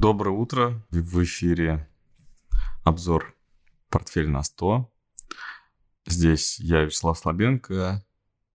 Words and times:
Доброе 0.00 0.30
утро. 0.30 0.80
В 0.90 1.24
эфире 1.24 1.88
обзор 2.84 3.34
«Портфель 3.90 4.28
на 4.28 4.42
100». 4.44 4.86
Здесь 6.06 6.60
я, 6.60 6.84
Вячеслав 6.84 7.18
Слабенко 7.18 8.04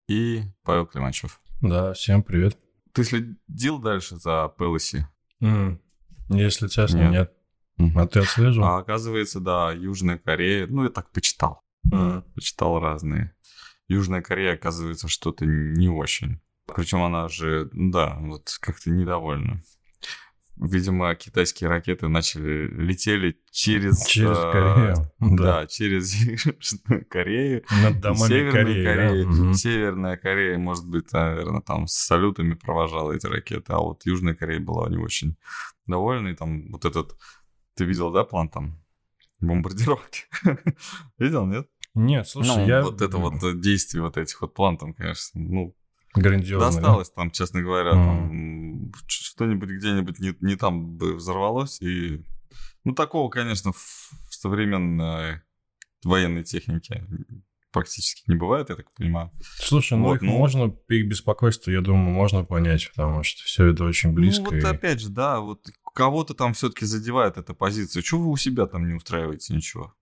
и 0.07 0.43
Павел 0.63 0.85
Климачев. 0.85 1.41
Да, 1.59 1.91
всем 1.91 2.23
привет. 2.23 2.57
Ты 2.93 3.03
следил 3.03 3.79
дальше 3.79 4.15
за 4.15 4.53
Пелоси? 4.57 5.05
М, 5.41 5.81
Если 6.29 6.69
честно, 6.69 7.09
нет. 7.09 7.33
Нет. 7.77 7.97
А 7.97 8.07
ты 8.07 8.19
отслеживал? 8.21 8.65
А 8.65 8.77
оказывается, 8.77 9.41
да, 9.41 9.73
Южная 9.73 10.17
Корея, 10.17 10.65
ну, 10.67 10.85
я 10.85 10.89
так 10.91 11.11
почитал, 11.11 11.59
М. 11.91 12.23
почитал 12.35 12.79
разные. 12.79 13.35
Южная 13.89 14.21
Корея, 14.21 14.53
оказывается, 14.53 15.09
что-то 15.09 15.45
не 15.45 15.89
очень. 15.89 16.39
Причем 16.73 17.03
она 17.03 17.27
же, 17.27 17.69
ну 17.73 17.91
да, 17.91 18.15
вот 18.21 18.55
как-то 18.61 18.89
недовольна. 18.91 19.61
Видимо, 20.55 21.15
китайские 21.15 21.69
ракеты 21.69 22.07
начали 22.07 22.67
летели 22.67 23.39
через... 23.49 24.05
Через 24.05 24.37
э, 24.37 24.51
Корею, 24.51 24.95
Да, 25.19 25.61
да. 25.61 25.67
через 25.67 26.13
Южную 26.13 27.05
Корею. 27.09 27.63
Над 27.83 27.99
домами 28.01 28.29
Северной 28.29 28.51
Кореи, 28.51 28.83
да? 28.83 28.93
Кореи. 28.93 29.23
Мгм. 29.23 29.53
Северная 29.55 30.17
Корея, 30.17 30.57
может 30.59 30.87
быть, 30.87 31.11
наверное, 31.11 31.61
там 31.61 31.87
с 31.87 31.93
салютами 31.93 32.53
провожала 32.53 33.13
эти 33.13 33.25
ракеты, 33.25 33.73
а 33.73 33.79
вот 33.79 34.05
Южная 34.05 34.35
Корея 34.35 34.59
была 34.59 34.89
не 34.89 34.97
очень 34.97 35.37
довольна. 35.87 36.27
И 36.29 36.35
там 36.35 36.71
вот 36.71 36.85
этот... 36.85 37.17
Ты 37.75 37.85
видел, 37.85 38.11
да, 38.11 38.23
план 38.23 38.49
там? 38.49 38.79
Бомбардировки. 39.39 40.25
Видел, 41.17 41.45
нет? 41.47 41.67
Нет, 41.95 42.27
слушай, 42.27 42.57
ну, 42.57 42.65
я... 42.65 42.81
вот 42.81 43.01
это 43.01 43.17
вот 43.17 43.59
действие 43.59 44.01
вот 44.01 44.17
этих 44.17 44.41
вот 44.41 44.53
план 44.53 44.77
там, 44.77 44.93
конечно, 44.93 45.39
ну, 45.39 45.75
Грандиозно. 46.15 46.59
да? 46.69 46.71
досталось 46.75 47.11
там, 47.11 47.31
честно 47.31 47.61
говоря, 47.61 47.93
Мгм. 47.95 48.91
там 48.91 48.93
что-нибудь 49.07 49.69
где-нибудь 49.69 50.19
не, 50.19 50.35
не 50.41 50.55
там 50.55 50.95
бы 50.97 51.15
взорвалось. 51.15 51.81
И, 51.81 52.23
ну, 52.83 52.93
такого, 52.93 53.29
конечно, 53.29 53.71
в 53.71 54.11
в 54.29 54.35
современной 54.35 55.39
военной 56.03 56.43
технике 56.43 57.05
практически 57.71 58.23
не 58.29 58.35
бывает, 58.35 58.69
я 58.69 58.75
так 58.75 58.91
понимаю. 58.93 59.31
Слушай, 59.55 59.97
ну 59.97 60.05
Вот, 60.05 60.15
их 60.15 60.21
ну. 60.21 60.31
можно, 60.37 60.75
их 60.89 61.07
беспокойство, 61.07 61.71
я 61.71 61.79
думаю, 61.81 62.09
можно 62.13 62.43
понять, 62.43 62.89
потому 62.93 63.23
что 63.23 63.41
все 63.43 63.67
это 63.67 63.85
очень 63.85 64.11
близко. 64.11 64.43
Ну, 64.43 64.49
вот 64.51 64.55
и- 64.63 64.67
опять 64.67 64.99
же, 64.99 65.09
да, 65.09 65.39
вот 65.39 65.65
кого-то 65.95 66.33
там 66.33 66.53
все-таки 66.53 66.85
задевает 66.85 67.37
эта 67.37 67.53
позиция. 67.53 68.03
Чего 68.03 68.23
вы 68.25 68.31
у 68.31 68.37
себя 68.37 68.67
там 68.67 68.85
не 68.87 68.93
устраиваете 68.95 69.53
ничего? 69.55 69.95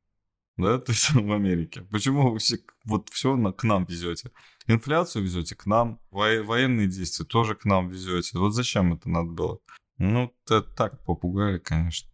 Да, 0.57 0.77
то 0.79 0.91
есть 0.91 1.11
в 1.11 1.31
Америке. 1.31 1.81
Почему 1.91 2.31
вы 2.31 2.39
все 2.39 2.57
вот 2.85 3.09
все 3.09 3.35
к 3.51 3.63
нам 3.63 3.85
везете? 3.85 4.31
Инфляцию 4.67 5.23
везете 5.23 5.55
к 5.55 5.65
нам, 5.65 5.99
во- 6.11 6.43
военные 6.43 6.87
действия 6.87 7.25
тоже 7.25 7.55
к 7.55 7.65
нам 7.65 7.89
везете. 7.89 8.37
Вот 8.37 8.53
зачем 8.53 8.93
это 8.93 9.09
надо 9.09 9.29
было? 9.29 9.59
Ну, 9.97 10.33
это 10.45 10.61
так 10.61 11.03
попугали, 11.05 11.57
конечно. 11.57 12.09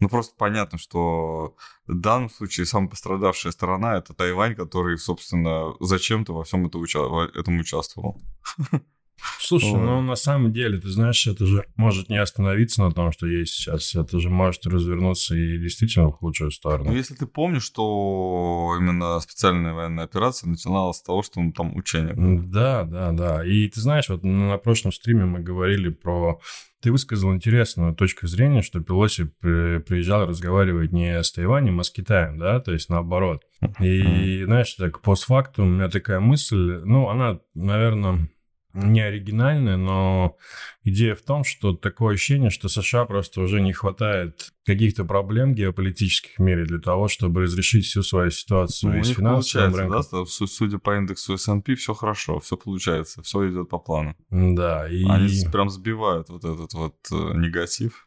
Ну, 0.00 0.08
просто 0.08 0.34
понятно, 0.36 0.76
что 0.76 1.56
в 1.86 1.94
данном 1.94 2.28
случае 2.28 2.66
самая 2.66 2.90
пострадавшая 2.90 3.52
сторона 3.52 3.96
это 3.96 4.12
Тайвань, 4.12 4.56
который, 4.56 4.98
собственно, 4.98 5.74
зачем-то 5.80 6.34
во 6.34 6.44
всем 6.44 6.66
это 6.66 6.78
уча- 6.78 7.30
этом 7.34 7.58
участвовал. 7.58 8.20
Слушай, 9.38 9.72
Вот. 9.72 9.80
ну 9.80 10.02
на 10.02 10.16
самом 10.16 10.52
деле, 10.52 10.78
ты 10.80 10.88
знаешь, 10.88 11.26
это 11.26 11.46
же 11.46 11.64
может 11.76 12.08
не 12.08 12.16
остановиться 12.20 12.82
на 12.82 12.92
том, 12.92 13.12
что 13.12 13.26
есть 13.26 13.54
сейчас. 13.54 13.94
Это 13.94 14.18
же 14.18 14.28
может 14.30 14.66
развернуться 14.66 15.34
и 15.36 15.58
действительно 15.58 16.08
в 16.08 16.12
худшую 16.12 16.48
Ну, 16.48 16.50
сторону. 16.52 16.92
если 16.92 17.14
ты 17.14 17.26
помнишь, 17.26 17.62
что 17.64 18.74
именно 18.78 19.18
специальная 19.20 19.72
военная 19.74 20.04
операция 20.04 20.48
начиналась 20.48 20.98
с 20.98 21.02
того, 21.02 21.22
что 21.22 21.40
ну, 21.40 21.52
там 21.52 21.76
учение. 21.76 22.14
Да, 22.16 22.84
да, 22.84 23.12
да. 23.12 23.44
И 23.46 23.68
ты 23.68 23.80
знаешь, 23.80 24.08
вот 24.08 24.24
на 24.24 24.56
прошлом 24.58 24.92
стриме 24.92 25.24
мы 25.24 25.40
говорили 25.40 25.88
про... 25.90 26.40
Ты 26.80 26.92
высказал 26.92 27.32
интересную 27.32 27.94
точку 27.94 28.26
зрения, 28.26 28.60
что 28.60 28.80
Пелоси 28.80 29.24
при- 29.40 29.78
приезжал 29.78 30.26
разговаривать 30.26 30.92
не 30.92 31.22
с 31.22 31.32
Тайванем, 31.32 31.80
а 31.80 31.82
с 31.84 31.90
Китаем, 31.90 32.38
да, 32.38 32.60
то 32.60 32.72
есть 32.72 32.90
наоборот. 32.90 33.42
И, 33.80 34.42
знаешь, 34.44 34.74
так 34.74 35.00
постфактум 35.00 35.66
у 35.66 35.70
меня 35.70 35.88
такая 35.88 36.20
мысль, 36.20 36.82
ну, 36.84 37.08
она, 37.08 37.38
наверное, 37.54 38.28
не 38.74 39.00
оригинальная, 39.00 39.76
но 39.76 40.36
идея 40.82 41.14
в 41.14 41.22
том, 41.22 41.44
что 41.44 41.74
такое 41.74 42.14
ощущение, 42.14 42.50
что 42.50 42.68
США 42.68 43.04
просто 43.04 43.40
уже 43.40 43.60
не 43.60 43.72
хватает 43.72 44.52
каких-то 44.66 45.04
проблем 45.04 45.54
геополитических 45.54 46.36
в 46.36 46.42
мире 46.42 46.64
для 46.64 46.80
того, 46.80 47.08
чтобы 47.08 47.42
разрешить 47.42 47.86
всю 47.86 48.02
свою 48.02 48.30
ситуацию 48.30 48.90
Ну, 48.90 48.96
у 48.96 49.00
и 49.00 49.04
с 49.04 49.08
них 49.08 49.16
финансовым 49.16 49.72
получается, 49.72 50.10
рынком. 50.10 50.26
да, 50.40 50.46
судя 50.46 50.78
по 50.78 50.96
индексу 50.96 51.34
S&P, 51.34 51.74
все 51.76 51.94
хорошо, 51.94 52.40
все 52.40 52.56
получается, 52.56 53.22
все 53.22 53.48
идет 53.48 53.68
по 53.68 53.78
плану. 53.78 54.16
Да, 54.30 54.88
и... 54.88 55.04
Они 55.04 55.28
прям 55.50 55.70
сбивают 55.70 56.28
вот 56.28 56.44
этот 56.44 56.72
вот 56.74 56.96
э, 57.12 57.14
негатив. 57.36 58.06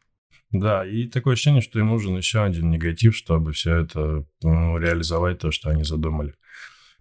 Да, 0.51 0.85
и 0.85 1.07
такое 1.07 1.33
ощущение, 1.33 1.61
что 1.61 1.79
им 1.79 1.87
нужен 1.87 2.15
еще 2.15 2.41
один 2.41 2.69
негатив, 2.69 3.15
чтобы 3.15 3.51
все 3.51 3.75
это 3.75 4.25
ну, 4.41 4.77
реализовать, 4.77 5.39
то, 5.39 5.51
что 5.51 5.69
они 5.69 5.83
задумали. 5.83 6.35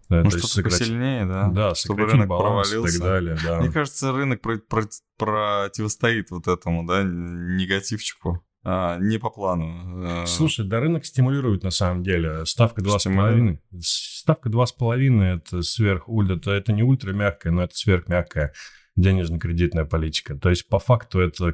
Да, 0.09 0.23
Ну, 0.23 0.29
что-то 0.29 0.47
сократи- 0.47 0.79
посильнее, 0.79 1.25
да? 1.25 1.47
Да, 1.49 1.75
чтобы 1.75 2.05
рынок 2.05 2.27
баланс 2.29 2.69
и 2.69 2.71
провалился. 2.75 2.99
так 2.99 3.07
далее, 3.07 3.37
да. 3.43 3.59
Мне 3.59 3.71
кажется, 3.71 4.11
рынок 4.13 4.41
про- 4.41 4.57
про- 4.59 4.87
противостоит 5.17 6.31
вот 6.31 6.47
этому, 6.47 6.85
да, 6.87 7.03
негативчику. 7.03 8.43
А, 8.63 8.97
не 8.99 9.17
по 9.17 9.29
плану. 9.29 10.23
Э, 10.23 10.25
Слушай, 10.25 10.65
да 10.67 10.79
рынок 10.81 11.05
стимулирует 11.05 11.63
на 11.63 11.69
самом 11.71 12.03
деле. 12.03 12.45
Ставка 12.45 12.81
2,5. 12.81 12.99
Стимулирует? 12.99 13.61
Ставка 13.81 14.49
2,5 14.49 15.21
это 15.23 15.61
сверх 15.61 16.09
ультра, 16.09 16.51
это, 16.51 16.73
не 16.73 16.83
ультра 16.83 17.13
мягкая, 17.13 17.53
но 17.53 17.63
это 17.63 17.75
сверхмягкая 17.75 18.53
денежно-кредитная 18.97 19.85
политика. 19.85 20.35
То 20.35 20.49
есть 20.49 20.67
по 20.67 20.79
факту 20.79 21.19
это 21.19 21.49
э, 21.49 21.51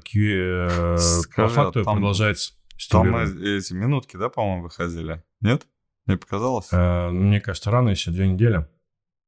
по 0.96 0.98
Скажи, 0.98 1.46
а 1.46 1.50
факту 1.50 1.84
там- 1.84 1.96
продолжается 1.98 2.54
Там 2.90 3.16
эти 3.16 3.74
минутки, 3.74 4.18
да, 4.18 4.30
по-моему, 4.30 4.64
выходили? 4.64 5.22
Нет? 5.42 5.68
Мне 6.06 6.18
показалось? 6.18 6.68
Э, 6.72 7.10
Мне 7.10 7.40
кажется, 7.42 7.72
рано 7.72 7.90
еще 7.90 8.12
две 8.12 8.28
недели. 8.28 8.68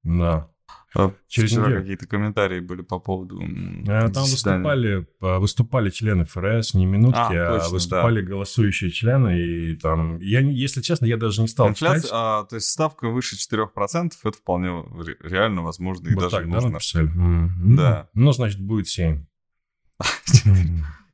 Да. 0.04 0.50
А 0.98 1.12
через 1.28 1.52
Вчера 1.52 1.66
неделю. 1.66 1.82
какие-то 1.82 2.08
комментарии 2.08 2.60
были 2.62 2.82
по 2.82 3.00
поводу 3.00 3.42
Э, 3.42 4.10
Там 4.12 4.24
заседания. 4.26 4.58
выступали, 4.60 5.08
выступали 5.20 5.90
члены 5.90 6.24
ФРС, 6.26 6.74
не 6.74 6.86
минутки, 6.86 7.18
А, 7.20 7.56
а, 7.56 7.60
точно, 7.60 7.70
выступали 7.74 8.22
голосующие 8.22 8.92
члены. 8.92 9.38
И 9.40 9.76
там, 9.76 10.20
я, 10.20 10.40
если 10.40 10.82
честно, 10.82 11.06
я 11.06 11.18
даже 11.18 11.42
не 11.42 11.48
стал 11.50 11.68
Инфляция, 11.70 12.00
читать. 12.04 12.12
а, 12.14 12.44
то 12.46 12.56
есть 12.56 12.70
ставка 12.70 13.10
выше 13.10 13.36
4%, 13.36 14.12
это 14.24 14.38
вполне 14.38 14.70
ре- 14.70 15.18
реально 15.22 15.64
возможно 15.64 16.08
и 16.08 16.14
вот 16.14 16.22
даже 16.22 16.36
так, 16.38 16.46
да, 16.48 16.54
нужно. 16.56 16.70
написали? 16.72 17.08
М, 17.08 17.76
Да. 17.76 18.10
Ну, 18.14 18.32
значит, 18.32 18.62
будет 18.62 18.88
7. 18.88 19.26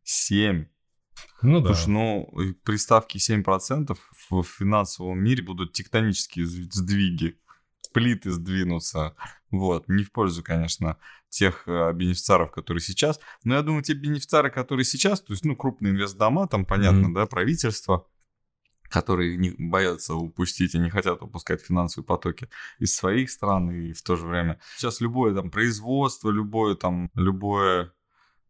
7. 0.03 0.65
Ну 1.41 1.61
да. 1.61 1.73
Слушай, 1.73 1.89
ну, 1.89 2.23
и 2.41 2.53
при 2.53 2.77
ставке 2.77 3.19
7% 3.19 3.97
в 4.29 4.43
финансовом 4.43 5.19
мире 5.23 5.43
будут 5.43 5.73
тектонические 5.73 6.45
сдв- 6.45 6.71
сдвиги. 6.71 7.37
Плиты 7.93 8.31
сдвинутся. 8.31 9.15
Вот. 9.49 9.89
Не 9.89 10.03
в 10.03 10.11
пользу, 10.11 10.43
конечно, 10.43 10.97
тех 11.29 11.67
э, 11.67 11.91
бенефициаров, 11.93 12.51
которые 12.51 12.81
сейчас. 12.81 13.19
Но 13.43 13.55
я 13.55 13.61
думаю, 13.63 13.83
те 13.83 13.93
бенефициары, 13.93 14.49
которые 14.49 14.85
сейчас, 14.85 15.21
то 15.21 15.33
есть, 15.33 15.43
ну, 15.43 15.55
крупные 15.57 15.91
инвестдома, 15.91 16.47
там, 16.47 16.65
понятно, 16.65 17.09
Мгм. 17.09 17.13
да, 17.15 17.25
правительство, 17.25 18.07
которые 18.89 19.37
не 19.37 19.51
боятся 19.57 20.15
упустить 20.15 20.75
и 20.75 20.79
не 20.79 20.89
хотят 20.89 21.21
упускать 21.21 21.61
финансовые 21.61 22.05
потоки 22.05 22.49
из 22.79 22.95
своих 22.95 23.29
стран 23.31 23.71
и 23.71 23.93
в 23.93 24.01
то 24.03 24.15
же 24.15 24.27
время. 24.27 24.59
Сейчас 24.77 25.01
любое 25.01 25.33
там 25.33 25.49
производство, 25.49 26.29
любое 26.29 26.75
там, 26.75 27.09
любое 27.15 27.93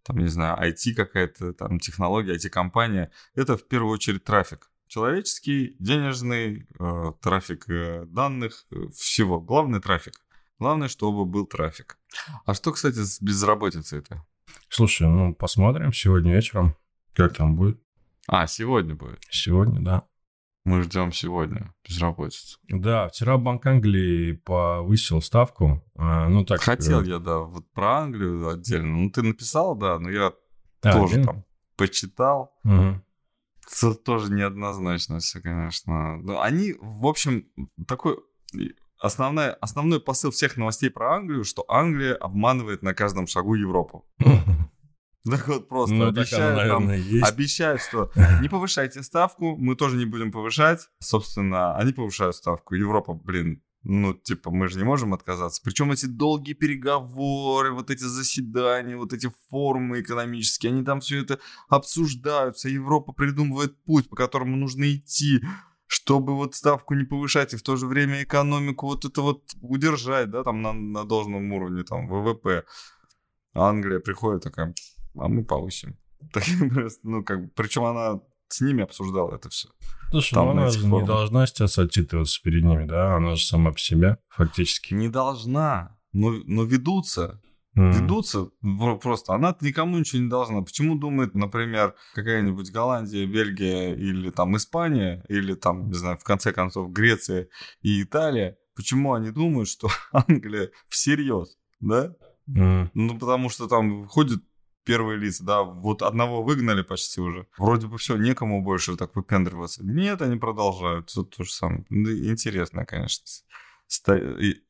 там, 0.03 0.17
не 0.17 0.27
знаю, 0.27 0.57
IT 0.61 0.93
какая-то, 0.93 1.53
там, 1.53 1.79
технология, 1.79 2.35
IT-компания, 2.35 3.11
это 3.35 3.57
в 3.57 3.67
первую 3.67 3.93
очередь 3.93 4.23
трафик. 4.23 4.69
Человеческий, 4.87 5.75
денежный, 5.79 6.67
э, 6.79 7.13
трафик 7.21 7.69
э, 7.69 8.05
данных, 8.07 8.65
э, 8.71 8.87
всего. 8.93 9.39
Главный 9.39 9.79
трафик. 9.79 10.13
Главное, 10.59 10.89
чтобы 10.89 11.25
был 11.25 11.45
трафик. 11.45 11.97
А 12.45 12.53
что, 12.53 12.71
кстати, 12.71 12.97
с 12.97 13.21
безработицей-то? 13.21 14.25
Слушай, 14.69 15.07
ну, 15.07 15.33
посмотрим 15.33 15.93
сегодня 15.93 16.35
вечером, 16.35 16.75
как 17.13 17.35
там 17.35 17.55
будет. 17.55 17.81
А, 18.27 18.47
сегодня 18.47 18.95
будет. 18.95 19.19
Сегодня, 19.29 19.81
да. 19.81 20.03
Мы 20.63 20.83
ждем 20.83 21.11
сегодня 21.11 21.73
безработицу. 21.87 22.59
Да, 22.69 23.09
вчера 23.09 23.37
Банк 23.37 23.65
Англии 23.65 24.33
повысил 24.33 25.21
ставку. 25.21 25.83
а, 25.95 26.27
Ну, 26.27 26.45
так... 26.45 26.61
Хотел 26.61 27.01
э, 27.01 27.07
я, 27.07 27.19
да, 27.19 27.39
вот 27.39 27.71
про 27.71 28.01
Англию 28.01 28.47
отдельно. 28.47 28.97
Ну, 28.97 29.09
ты 29.09 29.23
написал, 29.23 29.75
да, 29.75 29.97
но 29.97 30.09
я 30.09 30.33
а, 30.83 30.93
тоже 30.93 31.15
один? 31.15 31.25
там 31.25 31.45
почитал. 31.77 32.53
Мгм. 32.63 33.03
Это 33.65 33.95
тоже 33.95 34.31
неоднозначно 34.31 35.19
все, 35.19 35.41
конечно. 35.41 36.17
Но 36.17 36.41
они, 36.41 36.75
в 36.79 37.07
общем, 37.07 37.47
такой... 37.87 38.17
Основная, 38.99 39.53
основной 39.53 39.99
посыл 39.99 40.29
всех 40.29 40.57
новостей 40.57 40.91
про 40.91 41.15
Англию, 41.15 41.43
что 41.43 41.65
Англия 41.67 42.13
обманывает 42.13 42.83
на 42.83 42.93
каждом 42.93 43.25
шагу 43.25 43.55
Европу. 43.55 44.05
Так 45.29 45.47
вот 45.47 45.69
просто 45.69 45.93
Ну, 45.93 46.05
так 46.05 46.11
оно, 46.13 46.21
обещают, 46.21 46.57
там, 46.57 46.85
наверное, 46.85 46.97
есть. 46.97 47.31
обещают, 47.31 47.81
что 47.81 48.11
не 48.41 48.49
повышайте 48.49 49.03
ставку, 49.03 49.55
мы 49.57 49.75
тоже 49.75 49.97
не 49.97 50.05
будем 50.05 50.31
повышать. 50.31 50.89
Собственно, 50.99 51.75
они 51.77 51.93
повышают 51.93 52.35
ставку. 52.35 52.73
Европа, 52.75 53.13
блин, 53.13 53.61
Ну, 53.83 54.13
типа, 54.13 54.51
мы 54.51 54.67
же 54.67 54.77
не 54.77 54.83
можем 54.83 55.13
отказаться. 55.13 55.61
Причем 55.63 55.91
эти 55.91 56.05
долгие 56.05 56.53
переговоры, 56.53 57.71
вот 57.71 57.89
эти 57.91 58.03
заседания, 58.03 58.95
вот 58.95 59.13
эти 59.13 59.31
форумы 59.49 60.01
экономические, 60.01 60.71
они 60.71 60.83
там 60.83 60.99
все 60.99 61.21
это 61.21 61.39
обсуждаются. 61.69 62.69
Европа 62.69 63.11
придумывает 63.13 63.75
путь, 63.83 64.09
по 64.09 64.15
которому 64.15 64.55
нужно 64.55 64.91
идти, 64.91 65.41
чтобы 65.87 66.35
вот 66.35 66.55
ставку 66.55 66.93
не 66.93 67.03
повышать 67.05 67.53
и 67.53 67.57
в 67.57 67.63
то 67.63 67.75
же 67.75 67.85
время 67.85 68.23
экономику 68.23 68.87
вот 68.87 69.05
это 69.05 69.21
вот 69.21 69.43
удержать, 69.61 70.29
да, 70.29 70.43
там 70.43 70.61
на, 70.61 70.73
на 70.73 71.03
должном 71.03 71.51
уровне, 71.51 71.83
там, 71.83 72.07
ВВП. 72.07 72.63
Англия 73.53 73.99
приходит 73.99 74.43
такая, 74.43 74.73
а 75.15 75.27
мы 75.27 75.43
повысим. 75.43 75.97
Ну, 77.03 77.23
как 77.23 77.53
причем 77.55 77.83
она 77.83 78.21
с 78.47 78.61
ними 78.61 78.83
обсуждала 78.83 79.35
это 79.35 79.49
все. 79.49 79.69
Слушай, 80.11 80.35
Там, 80.35 80.45
ну 80.47 80.51
она 80.51 80.69
же 80.69 80.85
не 80.85 81.05
должна 81.05 81.47
сейчас 81.47 81.77
отчитываться 81.79 82.41
перед 82.43 82.63
ними, 82.63 82.85
да? 82.85 83.15
Она 83.15 83.35
же 83.35 83.45
сама 83.45 83.71
по 83.71 83.79
себе, 83.79 84.17
фактически. 84.29 84.93
Не 84.93 85.09
должна, 85.09 85.97
но, 86.11 86.31
но 86.45 86.63
ведутся. 86.63 87.41
Mm. 87.77 87.93
Ведутся 87.93 88.49
просто. 89.01 89.33
Она 89.33 89.55
никому 89.61 89.97
ничего 89.97 90.21
не 90.21 90.29
должна. 90.29 90.61
Почему 90.61 90.99
думает, 90.99 91.33
например, 91.35 91.95
какая-нибудь 92.13 92.69
Голландия, 92.71 93.25
Бельгия 93.25 93.95
или 93.95 94.29
там 94.29 94.57
Испания, 94.57 95.23
или 95.29 95.53
там, 95.53 95.87
не 95.87 95.93
знаю, 95.93 96.17
в 96.17 96.23
конце 96.25 96.51
концов 96.51 96.91
Греция 96.91 97.47
и 97.81 98.03
Италия, 98.03 98.57
почему 98.75 99.13
они 99.13 99.31
думают, 99.31 99.69
что 99.69 99.87
Англия 100.11 100.71
всерьез, 100.89 101.57
да? 101.79 102.13
Mm. 102.49 102.89
Ну, 102.93 103.17
потому 103.17 103.47
что 103.47 103.67
там 103.67 104.05
ходит 104.07 104.41
первые 104.83 105.17
лица, 105.17 105.43
да, 105.43 105.63
вот 105.63 106.01
одного 106.01 106.43
выгнали 106.43 106.81
почти 106.81 107.21
уже. 107.21 107.47
Вроде 107.57 107.87
бы 107.87 107.97
все, 107.97 108.17
некому 108.17 108.63
больше 108.63 108.97
так 108.97 109.15
выпендриваться. 109.15 109.83
Нет, 109.83 110.21
они 110.21 110.37
продолжают. 110.37 111.09
Все 111.09 111.23
то 111.23 111.43
же 111.43 111.51
самое. 111.51 111.85
Интересно, 111.89 112.85
конечно. 112.85 113.25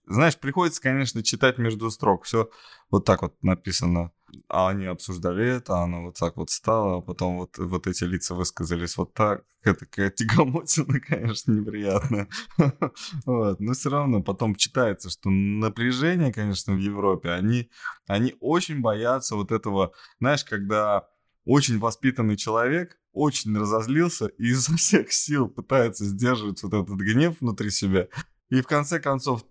Знаешь, 0.05 0.37
приходится, 0.37 0.81
конечно, 0.81 1.21
читать 1.23 1.57
между 1.57 1.91
строк. 1.91 2.25
Все 2.25 2.49
вот 2.89 3.05
так 3.05 3.21
вот 3.21 3.35
написано. 3.43 4.11
А 4.47 4.69
они 4.69 4.85
обсуждали 4.85 5.45
это, 5.45 5.77
оно 5.77 6.03
вот 6.03 6.17
так 6.17 6.37
вот 6.37 6.49
стало, 6.49 6.97
а 6.97 7.01
потом 7.01 7.37
вот, 7.37 7.57
вот 7.57 7.87
эти 7.87 8.03
лица 8.03 8.35
высказались 8.35 8.97
вот 8.97 9.13
так. 9.13 9.43
Это 9.63 9.79
такая 9.81 10.09
тягомотина, 10.09 10.99
конечно, 11.07 11.51
неприятная. 11.51 12.27
вот. 13.25 13.59
Но 13.59 13.73
все 13.73 13.89
равно 13.89 14.21
потом 14.21 14.55
читается, 14.55 15.09
что 15.09 15.29
напряжение, 15.29 16.33
конечно, 16.33 16.73
в 16.73 16.79
Европе, 16.79 17.29
они, 17.31 17.69
они 18.07 18.35
очень 18.39 18.81
боятся 18.81 19.35
вот 19.35 19.51
этого, 19.51 19.93
знаешь, 20.19 20.43
когда 20.43 21.07
очень 21.45 21.79
воспитанный 21.79 22.37
человек 22.37 22.97
очень 23.13 23.57
разозлился 23.57 24.27
и 24.27 24.47
изо 24.49 24.75
всех 24.77 25.11
сил 25.11 25.49
пытается 25.49 26.05
сдерживать 26.05 26.63
вот 26.63 26.73
этот 26.73 26.95
гнев 26.97 27.35
внутри 27.39 27.69
себя. 27.69 28.07
И 28.49 28.61
в 28.61 28.67
конце 28.67 28.99
концов, 28.99 29.43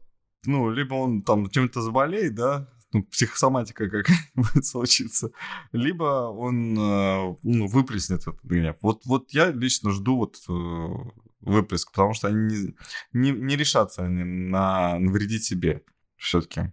ну, 0.45 0.71
либо 0.71 0.95
он 0.95 1.23
там 1.23 1.51
чем-то 1.51 1.83
заболеет, 1.83 2.35
да, 2.35 2.69
ну, 2.93 3.03
психосоматика 3.05 3.89
какая-нибудь 3.89 4.67
случится, 4.67 5.31
либо 5.73 6.31
он 6.31 6.79
э, 6.79 7.37
ну, 7.43 7.67
выплеснет 7.69 8.23
этот 8.23 8.43
гнев. 8.43 8.77
Вот, 8.83 9.05
вот 9.07 9.31
я 9.31 9.51
лично 9.51 9.91
жду 9.91 10.17
вот 10.17 10.37
э, 10.49 11.11
выплеск, 11.41 11.91
потому 11.91 12.15
что 12.15 12.29
они 12.29 12.39
не, 12.39 12.75
не, 13.13 13.31
не 13.31 13.57
решатся 13.57 14.05
они 14.05 14.25
на 14.25 14.99
навредить 14.99 15.45
себе 15.45 15.83
все-таки. 16.17 16.73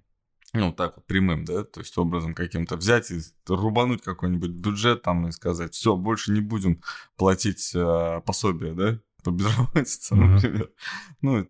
Ну, 0.53 0.71
так 0.71 0.95
вот, 0.95 1.05
прямым, 1.05 1.45
да, 1.45 1.63
то 1.63 1.81
есть 1.81 1.97
образом 1.97 2.33
каким-то 2.33 2.77
взять 2.77 3.11
и 3.11 3.19
рубануть 3.47 4.01
какой-нибудь 4.01 4.51
бюджет 4.51 5.03
там 5.03 5.27
и 5.27 5.31
сказать, 5.31 5.73
все, 5.73 5.95
больше 5.95 6.31
не 6.31 6.41
будем 6.41 6.81
платить 7.15 7.71
э, 7.75 8.21
пособие, 8.25 8.73
да, 8.73 8.99
по 9.23 9.31
безработице, 9.31 10.15
mm-hmm. 10.15 10.25
например. 10.25 10.71
Ну, 11.21 11.47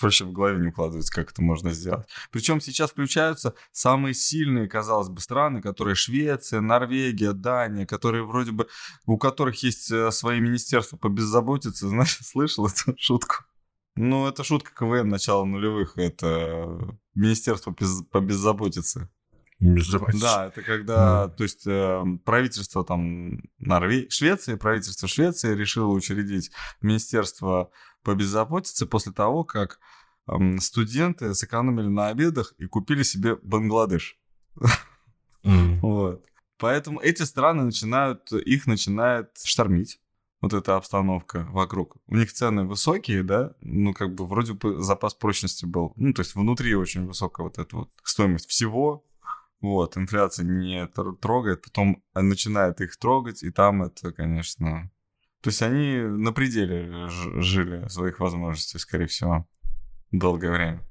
вообще 0.00 0.24
в 0.24 0.32
голове 0.32 0.58
не 0.60 0.68
укладывается, 0.68 1.12
как 1.12 1.30
это 1.30 1.42
можно 1.42 1.72
сделать. 1.72 2.06
Причем 2.30 2.60
сейчас 2.60 2.90
включаются 2.90 3.54
самые 3.72 4.14
сильные, 4.14 4.68
казалось 4.68 5.08
бы, 5.08 5.20
страны, 5.20 5.62
которые 5.62 5.94
Швеция, 5.94 6.60
Норвегия, 6.60 7.32
Дания, 7.32 7.86
которые 7.86 8.24
вроде 8.24 8.52
бы, 8.52 8.68
у 9.06 9.18
которых 9.18 9.62
есть 9.62 9.90
э, 9.90 10.10
свои 10.10 10.40
министерства 10.40 10.96
по 10.96 11.08
беззаботице. 11.08 11.88
Знаешь, 11.88 12.18
слышал 12.22 12.66
эту 12.66 12.94
шутку? 12.98 13.36
Ну, 13.96 14.28
это 14.28 14.44
шутка 14.44 14.72
КВН 14.74 15.08
начала 15.08 15.44
нулевых. 15.44 15.96
Это 15.96 16.96
Министерство 17.14 17.72
по 17.72 18.20
беззаботице. 18.20 19.08
Да, 20.20 20.46
это 20.48 20.60
когда, 20.60 21.24
mm. 21.24 21.36
то 21.36 21.42
есть 21.42 21.66
э, 21.66 22.04
правительство 22.26 22.84
там 22.84 23.40
Норвегии, 23.58 24.10
Швеции, 24.10 24.56
правительство 24.56 25.08
Швеции 25.08 25.54
решило 25.54 25.92
учредить 25.92 26.50
Министерство 26.82 27.70
по 28.06 28.14
беззаботице 28.14 28.86
после 28.86 29.12
того, 29.12 29.42
как 29.42 29.80
студенты 30.60 31.34
сэкономили 31.34 31.88
на 31.88 32.06
обедах 32.06 32.54
и 32.56 32.66
купили 32.66 33.02
себе 33.02 33.34
Бангладеш. 33.42 34.16
Mm. 35.42 35.80
вот. 35.80 36.24
Поэтому 36.58 37.00
эти 37.00 37.22
страны 37.22 37.64
начинают, 37.64 38.32
их 38.32 38.66
начинает 38.66 39.30
штормить 39.44 40.00
вот 40.40 40.54
эта 40.54 40.76
обстановка 40.76 41.46
вокруг. 41.50 41.96
У 42.06 42.16
них 42.16 42.32
цены 42.32 42.64
высокие, 42.64 43.22
да, 43.24 43.54
ну, 43.60 43.92
как 43.92 44.14
бы 44.14 44.26
вроде 44.26 44.52
бы 44.52 44.82
запас 44.82 45.14
прочности 45.14 45.66
был. 45.66 45.92
Ну, 45.96 46.12
то 46.12 46.22
есть 46.22 46.34
внутри 46.34 46.74
очень 46.74 47.06
высокая 47.06 47.44
вот 47.44 47.58
эта 47.58 47.76
вот 47.76 47.90
стоимость 48.04 48.48
всего, 48.48 49.04
вот, 49.60 49.96
инфляция 49.96 50.44
не 50.44 50.86
трогает, 51.20 51.62
потом 51.62 52.02
начинает 52.14 52.80
их 52.80 52.96
трогать, 52.96 53.42
и 53.42 53.50
там 53.50 53.82
это, 53.82 54.12
конечно, 54.12 54.90
то 55.40 55.50
есть 55.50 55.62
они 55.62 55.98
на 55.98 56.32
пределе 56.32 57.08
жили 57.40 57.86
своих 57.88 58.20
возможностей, 58.20 58.78
скорее 58.78 59.06
всего, 59.06 59.46
долгое 60.10 60.50
время. 60.50 60.82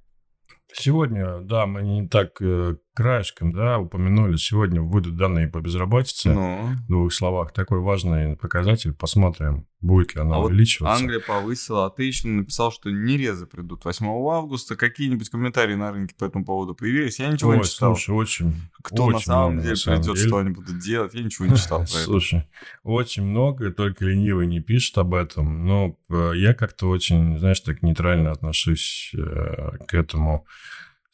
Сегодня, 0.73 1.39
да, 1.41 1.65
мы 1.65 1.83
не 1.83 2.07
так 2.07 2.41
э, 2.41 2.75
краешком, 2.95 3.51
да, 3.51 3.77
упомянули, 3.77 4.37
сегодня 4.37 4.81
выйдут 4.81 5.17
данные 5.17 5.47
по 5.47 5.59
безработице. 5.59 6.33
Ну. 6.33 6.69
В 6.85 6.87
двух 6.87 7.13
словах. 7.13 7.51
Такой 7.51 7.79
важный 7.79 8.37
показатель. 8.37 8.93
Посмотрим, 8.93 9.67
будет 9.81 10.15
ли 10.15 10.21
она 10.21 10.37
а 10.37 10.39
увеличиваться. 10.39 10.95
Вот 10.95 11.01
Англия 11.01 11.19
повысила, 11.19 11.85
а 11.85 11.89
ты 11.89 12.03
еще 12.03 12.27
написал, 12.27 12.71
что 12.71 12.89
нерезы 12.89 13.45
придут 13.45 13.83
8 13.83 14.05
августа. 14.05 14.75
Какие-нибудь 14.75 15.29
комментарии 15.29 15.75
на 15.75 15.91
рынке 15.91 16.15
по 16.17 16.25
этому 16.25 16.45
поводу 16.45 16.73
появились? 16.73 17.19
Я 17.19 17.27
ничего 17.27 17.51
Ой, 17.51 17.57
не 17.57 17.63
читал. 17.65 17.95
слушай, 17.95 18.15
очень 18.15 18.53
Кто 18.81 19.05
очень 19.05 19.15
на 19.15 19.19
самом 19.19 19.51
много, 19.53 19.61
деле 19.61 19.71
на 19.71 19.75
самом 19.75 19.99
придет, 19.99 20.15
деле. 20.15 20.27
что 20.27 20.37
они 20.37 20.49
будут 20.51 20.79
делать? 20.79 21.13
Я 21.13 21.23
ничего 21.23 21.45
не 21.47 21.57
читал 21.57 21.79
про 21.83 21.83
это. 21.85 21.99
Слушай, 21.99 22.47
очень 22.83 23.23
много, 23.23 23.71
только 23.71 24.05
ленивый 24.05 24.47
не 24.47 24.61
пишет 24.61 24.97
об 24.97 25.13
этом. 25.13 25.67
Но 25.67 25.97
э, 26.09 26.31
я 26.35 26.53
как-то 26.53 26.87
очень, 26.87 27.37
знаешь, 27.39 27.59
так 27.59 27.83
нейтрально 27.83 28.31
отношусь 28.31 29.11
э, 29.13 29.77
к 29.85 29.93
этому 29.93 30.47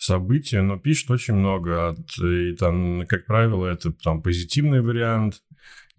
события, 0.01 0.61
но 0.61 0.77
пишут 0.77 1.11
очень 1.11 1.35
много. 1.35 1.95
И 2.21 2.55
там, 2.55 3.05
как 3.07 3.25
правило, 3.25 3.67
это 3.67 3.91
там 3.91 4.21
позитивный 4.21 4.81
вариант, 4.81 5.43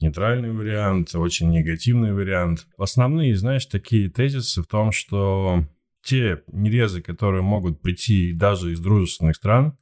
нейтральный 0.01 0.51
вариант, 0.51 1.15
очень 1.15 1.51
негативный 1.51 2.13
вариант. 2.13 2.67
Основные, 2.77 3.37
знаешь, 3.37 3.67
такие 3.67 4.11
тезисы 4.11 4.63
в 4.63 4.67
том, 4.67 4.91
что 4.91 5.65
те 6.03 6.43
нерезы, 6.49 7.01
которые 7.01 7.43
могут 7.43 7.81
прийти 7.81 8.32
даже 8.32 8.73
из 8.73 8.81
дружественных 8.81 9.37
стран, 9.37 9.79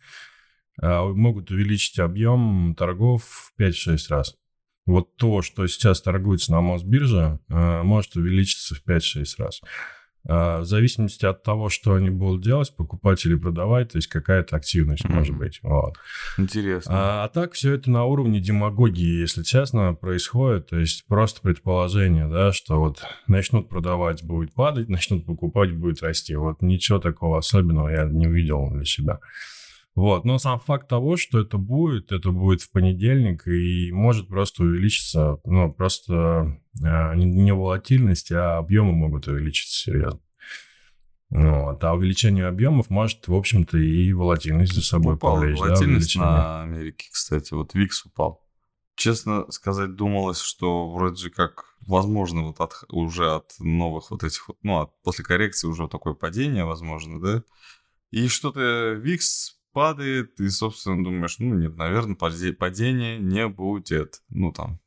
а, 0.81 1.07
могут 1.07 1.51
увеличить 1.51 1.99
объем 1.99 2.75
торгов 2.77 3.25
в 3.25 3.53
5-6 3.59 4.11
раз. 4.11 4.37
Вот 4.85 5.17
то, 5.17 5.41
что 5.41 5.67
сейчас 5.67 6.03
торгуется 6.03 6.53
на 6.53 6.61
Мосбирже, 6.61 7.39
а, 7.49 7.83
может 7.83 8.17
увеличиться 8.17 8.75
в 8.75 8.83
5-6 8.85 9.39
раз. 9.39 9.63
А, 10.29 10.61
в 10.61 10.65
зависимости 10.65 11.25
от 11.25 11.43
того, 11.43 11.69
что 11.71 11.95
они 11.95 12.11
будут 12.11 12.43
делать, 12.43 12.75
покупать 12.77 13.25
или 13.25 13.35
продавать, 13.37 13.93
то 13.93 13.99
есть 13.99 14.09
какая-то 14.09 14.57
активность 14.57 15.05
mm-hmm. 15.05 15.15
может 15.15 15.37
быть. 15.37 15.61
Вот. 15.63 15.97
Интересно. 16.37 16.93
А, 16.95 17.25
а 17.25 17.29
так 17.29 17.55
все 17.55 17.75
это 17.75 17.91
на 17.91 18.05
уровне 18.05 18.41
демагогии, 18.41 19.21
если 19.21 19.43
честно, 19.43 19.95
происходит. 19.95 20.69
То 20.69 20.79
есть 20.79 21.07
просто 21.07 21.41
предположение, 21.41 22.29
да, 22.29 22.53
что 22.53 22.79
вот 22.79 23.03
начнут 23.27 23.69
продавать, 23.69 24.23
будет 24.23 24.53
падать, 24.53 24.89
начнут 24.91 25.25
покупать, 25.25 25.73
будет 25.73 26.03
расти. 26.03 26.35
Вот 26.35 26.61
ничего 26.61 26.99
такого 26.99 27.39
особенного 27.39 27.89
я 27.89 28.05
не 28.05 28.27
увидел 28.27 28.71
для 28.71 28.85
себя. 28.85 29.21
Вот, 29.95 30.25
но 30.25 30.39
сам 30.39 30.61
факт 30.61 30.89
того, 30.89 31.17
что 31.17 31.41
это 31.41 31.59
будет, 31.59 32.13
это 32.13 32.31
будет 32.31 32.63
в 32.63 32.71
понедельник 32.71 33.47
и 33.49 33.91
может 33.93 34.29
просто 34.29 34.63
увеличиться, 34.63 35.39
ну, 35.45 35.73
просто 35.73 36.61
э, 36.81 37.15
не 37.17 37.53
волатильность, 37.53 38.31
а 38.31 38.59
объемы 38.59 38.93
могут 38.93 39.27
увеличиться 39.27 39.83
серьезно. 39.83 40.21
Вот. 41.31 41.83
А 41.85 41.95
увеличение 41.95 42.47
объемов 42.47 42.91
может, 42.91 43.29
в 43.29 43.35
общем-то, 43.35 43.79
и 43.79 44.13
волатильность 44.13 44.75
за 44.75 44.83
собой 44.83 45.15
упал, 45.15 45.37
повлечь. 45.37 45.59
Волатильность 45.59 46.17
да, 46.17 46.21
на 46.21 46.63
Америке, 46.63 47.09
кстати, 47.13 47.55
вот 47.55 47.75
ВИКС 47.75 48.07
упал. 48.07 48.45
Честно 48.97 49.51
сказать, 49.51 49.95
думалось, 49.95 50.41
что 50.41 50.91
вроде 50.91 51.23
же 51.23 51.31
как 51.31 51.65
возможно 51.87 52.43
вот 52.43 52.61
от, 52.61 52.73
уже 52.89 53.33
от 53.33 53.53
новых 53.61 54.11
вот 54.11 54.25
этих 54.25 54.49
вот, 54.49 54.59
ну, 54.63 54.81
от, 54.81 54.91
после 55.03 55.25
коррекции 55.25 55.69
уже 55.69 55.89
такое 55.89 56.15
падение 56.15 56.65
возможно, 56.65 57.21
да? 57.21 57.43
И 58.11 58.27
что-то 58.27 58.93
ВИКС 58.95 59.60
падает, 59.73 60.39
и, 60.41 60.49
собственно, 60.49 61.03
думаешь, 61.05 61.39
ну, 61.39 61.55
нет, 61.55 61.77
наверное, 61.77 62.17
падения 62.17 63.19
не 63.19 63.49
будет. 63.49 64.23
Ну, 64.29 64.53
там, 64.53 64.81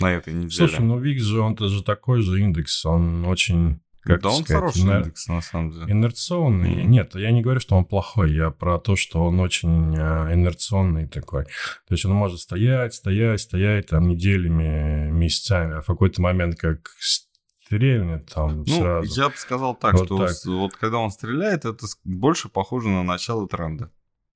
на 0.00 0.12
этой 0.12 0.32
неделе. 0.32 0.50
Слушай, 0.50 0.80
ну, 0.84 1.00
VIX 1.00 1.18
же, 1.18 1.40
он-то 1.40 1.68
же 1.68 1.82
такой 1.82 2.22
же 2.22 2.40
индекс, 2.40 2.84
он 2.84 3.24
очень 3.26 3.80
как 4.04 4.20
да 4.20 4.30
он 4.30 4.42
сказать, 4.42 4.60
хороший 4.62 4.82
инер- 4.82 4.98
индекс, 5.02 5.28
на 5.28 5.40
самом 5.40 5.70
деле. 5.70 5.92
инерционный. 5.92 6.74
Мгм. 6.74 6.90
Нет, 6.90 7.14
я 7.14 7.30
не 7.30 7.40
говорю, 7.40 7.60
что 7.60 7.76
он 7.76 7.84
плохой, 7.84 8.32
я 8.34 8.50
про 8.50 8.80
то, 8.80 8.96
что 8.96 9.24
он 9.24 9.38
очень 9.38 9.96
э, 9.96 10.34
инерционный 10.34 11.06
такой. 11.06 11.44
То 11.44 11.92
есть 11.94 12.04
он 12.04 12.12
может 12.14 12.40
стоять, 12.40 12.94
стоять, 12.94 13.40
стоять 13.42 13.86
там 13.86 14.08
неделями, 14.08 15.08
месяцами, 15.12 15.76
а 15.76 15.82
в 15.82 15.86
какой-то 15.86 16.20
момент 16.20 16.58
как 16.58 16.90
стрельнет 16.98 18.26
там 18.32 18.58
Ну, 18.58 18.64
сразу. 18.66 19.20
я 19.20 19.28
бы 19.28 19.36
сказал 19.36 19.74
так, 19.76 19.94
Вот 19.94 20.06
что 20.06 20.26
так. 20.26 20.36
вот 20.46 20.74
когда 20.76 20.98
он 20.98 21.10
стреляет, 21.12 21.64
это 21.64 21.86
больше 22.04 22.48
похоже 22.48 22.88
на 22.88 23.02
начало 23.04 23.46
тренда. 23.46 23.90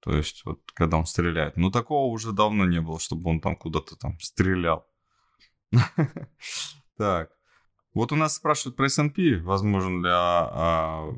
То 0.06 0.16
есть 0.16 0.42
вот 0.44 0.60
когда 0.72 0.98
он 0.98 1.04
стреляет. 1.04 1.56
Ну, 1.56 1.72
такого 1.72 2.12
уже 2.12 2.30
давно 2.30 2.64
не 2.64 2.80
было, 2.80 3.00
чтобы 3.00 3.28
он 3.28 3.40
там 3.40 3.56
куда-то 3.56 3.96
там 3.96 4.18
стрелял. 4.20 4.86
Так. 6.96 7.30
Вот 7.92 8.12
у 8.12 8.16
нас 8.16 8.36
спрашивают 8.36 8.76
про 8.76 8.86
S&P. 8.86 9.40
Возможно 9.40 10.06
ли, 10.06 10.10
а, 10.10 10.50
а, 10.54 11.14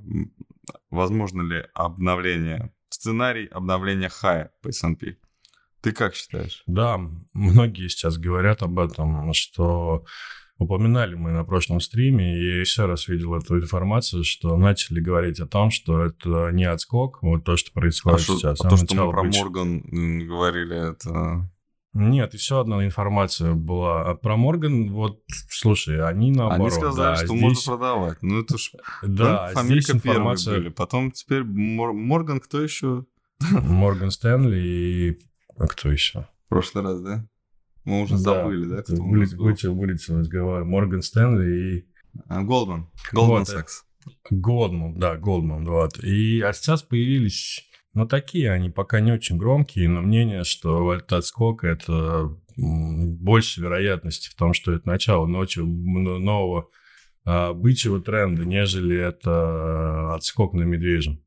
возможно 0.90 1.42
ли 1.42 1.64
обновление, 1.74 2.74
сценарий 2.88 3.46
обновления 3.46 4.08
хая 4.08 4.52
по 4.62 4.68
S&P? 4.68 5.18
Ты 5.82 5.92
как 5.92 6.14
считаешь? 6.14 6.64
Да, 6.66 6.98
многие 7.34 7.88
сейчас 7.88 8.16
говорят 8.16 8.62
об 8.62 8.78
этом, 8.80 9.32
что 9.34 10.04
упоминали 10.58 11.14
мы 11.14 11.30
на 11.30 11.44
прошлом 11.44 11.80
стриме, 11.80 12.36
и 12.38 12.44
я 12.56 12.60
еще 12.60 12.86
раз 12.86 13.08
видел 13.08 13.34
эту 13.34 13.56
информацию, 13.58 14.24
что 14.24 14.56
начали 14.56 15.00
говорить 15.00 15.40
о 15.40 15.46
том, 15.46 15.70
что 15.70 16.04
это 16.04 16.50
не 16.52 16.64
отскок, 16.64 17.18
вот 17.22 17.44
то, 17.44 17.56
что 17.56 17.70
А, 17.74 17.80
происходит 17.80 18.20
что- 18.20 18.36
сейчас. 18.38 18.60
а 18.60 18.66
а 18.66 18.70
то, 18.70 18.76
что 18.76 18.94
мы 19.06 19.10
про 19.12 19.22
быть- 19.22 19.36
Морган 19.38 19.80
говорили, 20.26 20.90
это... 20.92 21.48
Нет, 21.94 22.34
еще 22.34 22.60
одна 22.60 22.84
информация 22.84 23.54
была. 23.54 24.02
А 24.10 24.14
про 24.14 24.36
Морган, 24.36 24.92
вот, 24.92 25.22
слушай, 25.48 26.04
они 26.06 26.30
наоборот. 26.30 26.60
Они 26.60 26.70
сказали, 26.70 26.96
да, 26.96 27.16
что 27.16 27.26
здесь- 27.28 27.40
можно 27.42 27.72
продавать. 27.76 28.18
Ну, 28.22 28.40
это 28.42 28.58
ж 28.58 28.70
Да, 29.02 29.50
Там 29.54 29.66
здесь 29.66 29.90
информация 29.90 30.58
были. 30.58 30.68
Потом 30.68 31.10
теперь 31.12 31.42
Мор- 31.44 31.94
Морган, 31.94 32.40
кто 32.40 32.60
еще? 32.62 33.04
Морган 33.50 34.10
Стэнли 34.10 34.60
и... 34.60 35.18
А 35.56 35.66
кто 35.66 35.90
еще? 35.90 36.28
В 36.46 36.48
прошлый 36.50 36.84
раз, 36.84 37.00
да? 37.00 37.24
Мы 37.84 38.02
уже 38.02 38.14
Да, 38.14 38.18
забыли, 38.18 38.64
да? 38.66 38.82
кто 38.82 38.92
нас 38.92 39.00
Вылетел, 39.32 39.74
вылетел, 39.74 40.20
из 40.20 40.28
головы. 40.28 40.64
Морган 40.64 41.02
Стэнли 41.02 41.78
и 41.78 41.88
А, 42.28 42.42
Голдман. 42.42 42.88
Голдман 43.12 43.42
э, 43.42 43.46
Сакс. 43.46 43.84
Голдман, 44.30 44.98
да, 44.98 45.16
Голдман, 45.16 45.64
вот. 45.64 45.98
И 46.02 46.40
а 46.40 46.52
сейчас 46.52 46.82
появились, 46.82 47.64
ну, 47.94 48.06
такие, 48.06 48.50
они 48.50 48.70
пока 48.70 49.00
не 49.00 49.12
очень 49.12 49.38
громкие, 49.38 49.88
но 49.88 50.02
мнение, 50.02 50.44
что 50.44 50.92
этот 50.92 51.12
отскок– 51.12 51.64
это 51.64 52.36
больше 52.56 53.60
вероятности 53.60 54.28
в 54.30 54.34
том, 54.34 54.52
что 54.52 54.72
это 54.72 54.86
начало 54.86 55.26
ночи 55.26 55.60
нового 55.60 56.68
а, 57.24 57.52
бычьего 57.52 58.00
тренда, 58.00 58.44
нежели 58.44 58.96
это 58.96 60.14
отскок 60.14 60.54
на 60.54 60.62
медвежьем. 60.62 61.22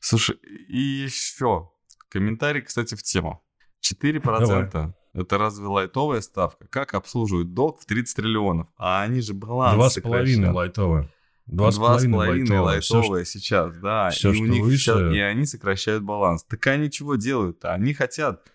Слушай, 0.00 0.36
и 0.68 0.78
еще 0.78 1.70
комментарий, 2.08 2.62
кстати, 2.62 2.94
в 2.94 3.02
тему. 3.02 3.42
4% 3.82 4.92
это 5.12 5.38
разве 5.38 5.66
лайтовая 5.66 6.20
ставка? 6.20 6.66
Как 6.68 6.94
обслуживают 6.94 7.54
долг 7.54 7.80
в 7.80 7.86
30 7.86 8.16
триллионов? 8.16 8.68
А 8.76 9.02
они 9.02 9.20
же 9.20 9.34
баланс 9.34 9.74
Два 9.76 9.90
с 9.90 10.00
половиной 10.00 10.50
лайтовые. 10.50 11.10
Два 11.46 11.72
с 11.72 11.78
половиной 11.78 12.16
лайтовые. 12.18 12.60
Лайтовые 12.60 13.24
сейчас, 13.24 13.76
да. 13.78 14.10
всё, 14.10 14.30
и 14.30 14.34
что 14.34 14.42
у 14.44 14.46
них 14.46 14.62
выше- 14.62 14.78
сейчас, 14.78 15.12
и 15.14 15.18
они 15.18 15.46
сокращают 15.46 16.04
баланс. 16.04 16.44
Так 16.44 16.64
они 16.68 16.90
чего 16.90 17.16
делают? 17.16 17.64
Они 17.64 17.92
хотят, 17.92 18.46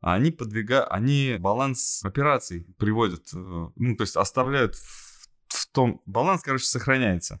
они 0.00 0.30
подвигают, 0.30 0.86
они 0.90 1.36
баланс 1.40 2.00
операций 2.04 2.66
приводят, 2.78 3.24
э, 3.34 3.68
ну, 3.74 3.96
то 3.96 4.02
есть 4.02 4.16
оставляют 4.16 4.76
в, 4.76 5.28
в 5.48 5.66
том, 5.72 6.00
баланс, 6.06 6.42
короче, 6.42 6.66
сохраняется. 6.66 7.40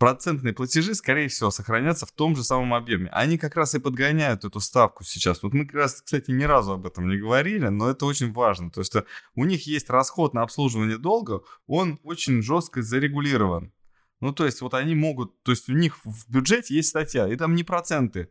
Процентные 0.00 0.54
платежи, 0.54 0.94
скорее 0.94 1.28
всего, 1.28 1.50
сохранятся 1.50 2.06
в 2.06 2.12
том 2.12 2.34
же 2.34 2.42
самом 2.42 2.72
объеме. 2.72 3.10
Они 3.12 3.36
как 3.36 3.54
раз 3.54 3.74
и 3.74 3.78
подгоняют 3.78 4.46
эту 4.46 4.58
ставку 4.58 5.04
сейчас. 5.04 5.42
Вот 5.42 5.52
мы 5.52 5.66
как 5.66 5.74
раз, 5.74 6.00
кстати, 6.00 6.30
ни 6.30 6.44
разу 6.44 6.72
об 6.72 6.86
этом 6.86 7.06
не 7.06 7.18
говорили, 7.18 7.68
но 7.68 7.90
это 7.90 8.06
очень 8.06 8.32
важно. 8.32 8.70
То 8.70 8.80
есть 8.80 8.96
э, 8.96 9.04
у 9.34 9.44
них 9.44 9.66
есть 9.66 9.90
расход 9.90 10.32
на 10.32 10.40
обслуживание 10.40 10.96
долга, 10.96 11.42
он 11.66 12.00
очень 12.02 12.40
жестко 12.42 12.80
зарегулирован. 12.80 13.74
Ну, 14.20 14.32
то 14.32 14.46
есть 14.46 14.62
вот 14.62 14.72
они 14.72 14.94
могут, 14.94 15.42
то 15.42 15.50
есть 15.50 15.68
у 15.68 15.74
них 15.74 15.98
в 16.02 16.30
бюджете 16.32 16.74
есть 16.74 16.88
статья, 16.88 17.28
и 17.28 17.36
там 17.36 17.54
не 17.54 17.62
проценты, 17.62 18.30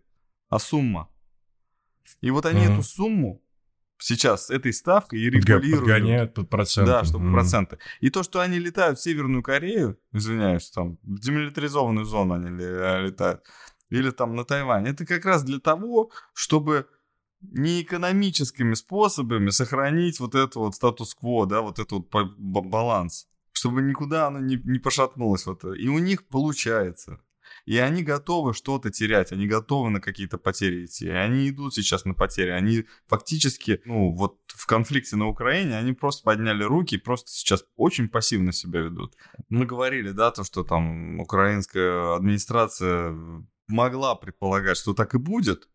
а 0.50 0.58
сумма. 0.58 1.08
И 2.22 2.32
вот 2.32 2.48
они 2.48 2.66
Мгм. 2.66 2.74
эту 2.74 2.82
сумму 2.82 3.44
сейчас 4.00 4.48
с 4.48 4.50
этой 4.50 4.74
ставкой 4.74 5.20
и 5.20 5.30
регулируют. 5.30 5.80
Подгоняют 5.82 6.34
под 6.34 6.50
проценты. 6.50 6.92
Да, 6.92 7.04
чтобы 7.04 7.26
М. 7.28 7.34
проценты. 7.34 7.78
И 8.00 8.10
то, 8.10 8.24
что 8.24 8.40
они 8.40 8.60
летают 8.60 8.98
в 8.98 9.04
Северную 9.04 9.44
Корею, 9.44 10.00
извиняюсь, 10.14 10.70
там, 10.72 10.98
в 11.04 11.20
демилитаризованную 11.20 12.06
зону 12.06 12.36
они 12.36 12.48
э, 12.62 13.06
летают, 13.06 13.44
или 13.90 14.12
там 14.12 14.36
на 14.36 14.46
Тайвань, 14.46 14.88
это 14.88 15.06
как 15.06 15.26
раз 15.26 15.44
для 15.44 15.60
того, 15.60 16.12
чтобы 16.34 16.88
не 17.42 17.82
экономическими 17.82 18.74
способами 18.74 19.50
сохранить 19.50 20.20
вот 20.20 20.36
это 20.36 20.60
вот 20.60 20.76
статус-кво, 20.76 21.46
да, 21.46 21.62
вот 21.62 21.80
этот 21.80 21.92
вот 21.92 22.10
баланс, 22.38 23.28
чтобы 23.52 23.82
никуда 23.82 24.28
оно 24.28 24.40
не, 24.40 24.62
не 24.64 24.80
пошатнулось. 24.80 25.46
Вот. 25.46 25.64
И 25.64 25.88
у 25.88 26.00
них 26.00 26.28
получается. 26.28 27.22
И 27.66 27.78
они 27.78 28.04
готовы 28.04 28.54
что-то 28.54 28.90
терять, 28.90 29.32
они 29.32 29.48
готовы 29.48 29.90
на 29.90 30.02
какие-то 30.02 30.38
потери 30.38 30.86
идти. 30.86 31.06
И 31.06 31.10
они 31.10 31.50
идут 31.50 31.74
сейчас 31.74 32.06
на 32.06 32.14
потери. 32.14 32.50
Они 32.50 32.86
фактически, 33.08 33.82
ну, 33.86 34.12
вот 34.12 34.40
в 34.48 34.66
конфликте 34.66 35.16
на 35.16 35.28
Украине, 35.28 35.78
они 35.78 35.94
просто 35.94 36.24
подняли 36.24 36.64
руки 36.64 36.96
и 36.96 37.00
просто 37.00 37.32
сейчас 37.32 37.66
очень 37.76 38.10
пассивно 38.10 38.52
себя 38.52 38.82
ведут. 38.82 39.16
Мы 39.50 39.66
говорили, 39.66 40.12
да, 40.12 40.32
то, 40.32 40.44
что 40.44 40.64
там 40.64 41.20
украинская 41.20 42.16
администрация 42.16 43.16
могла 43.68 44.16
предполагать, 44.16 44.78
что 44.78 44.94
так 44.94 45.16
и 45.16 45.18
будет, 45.18 45.70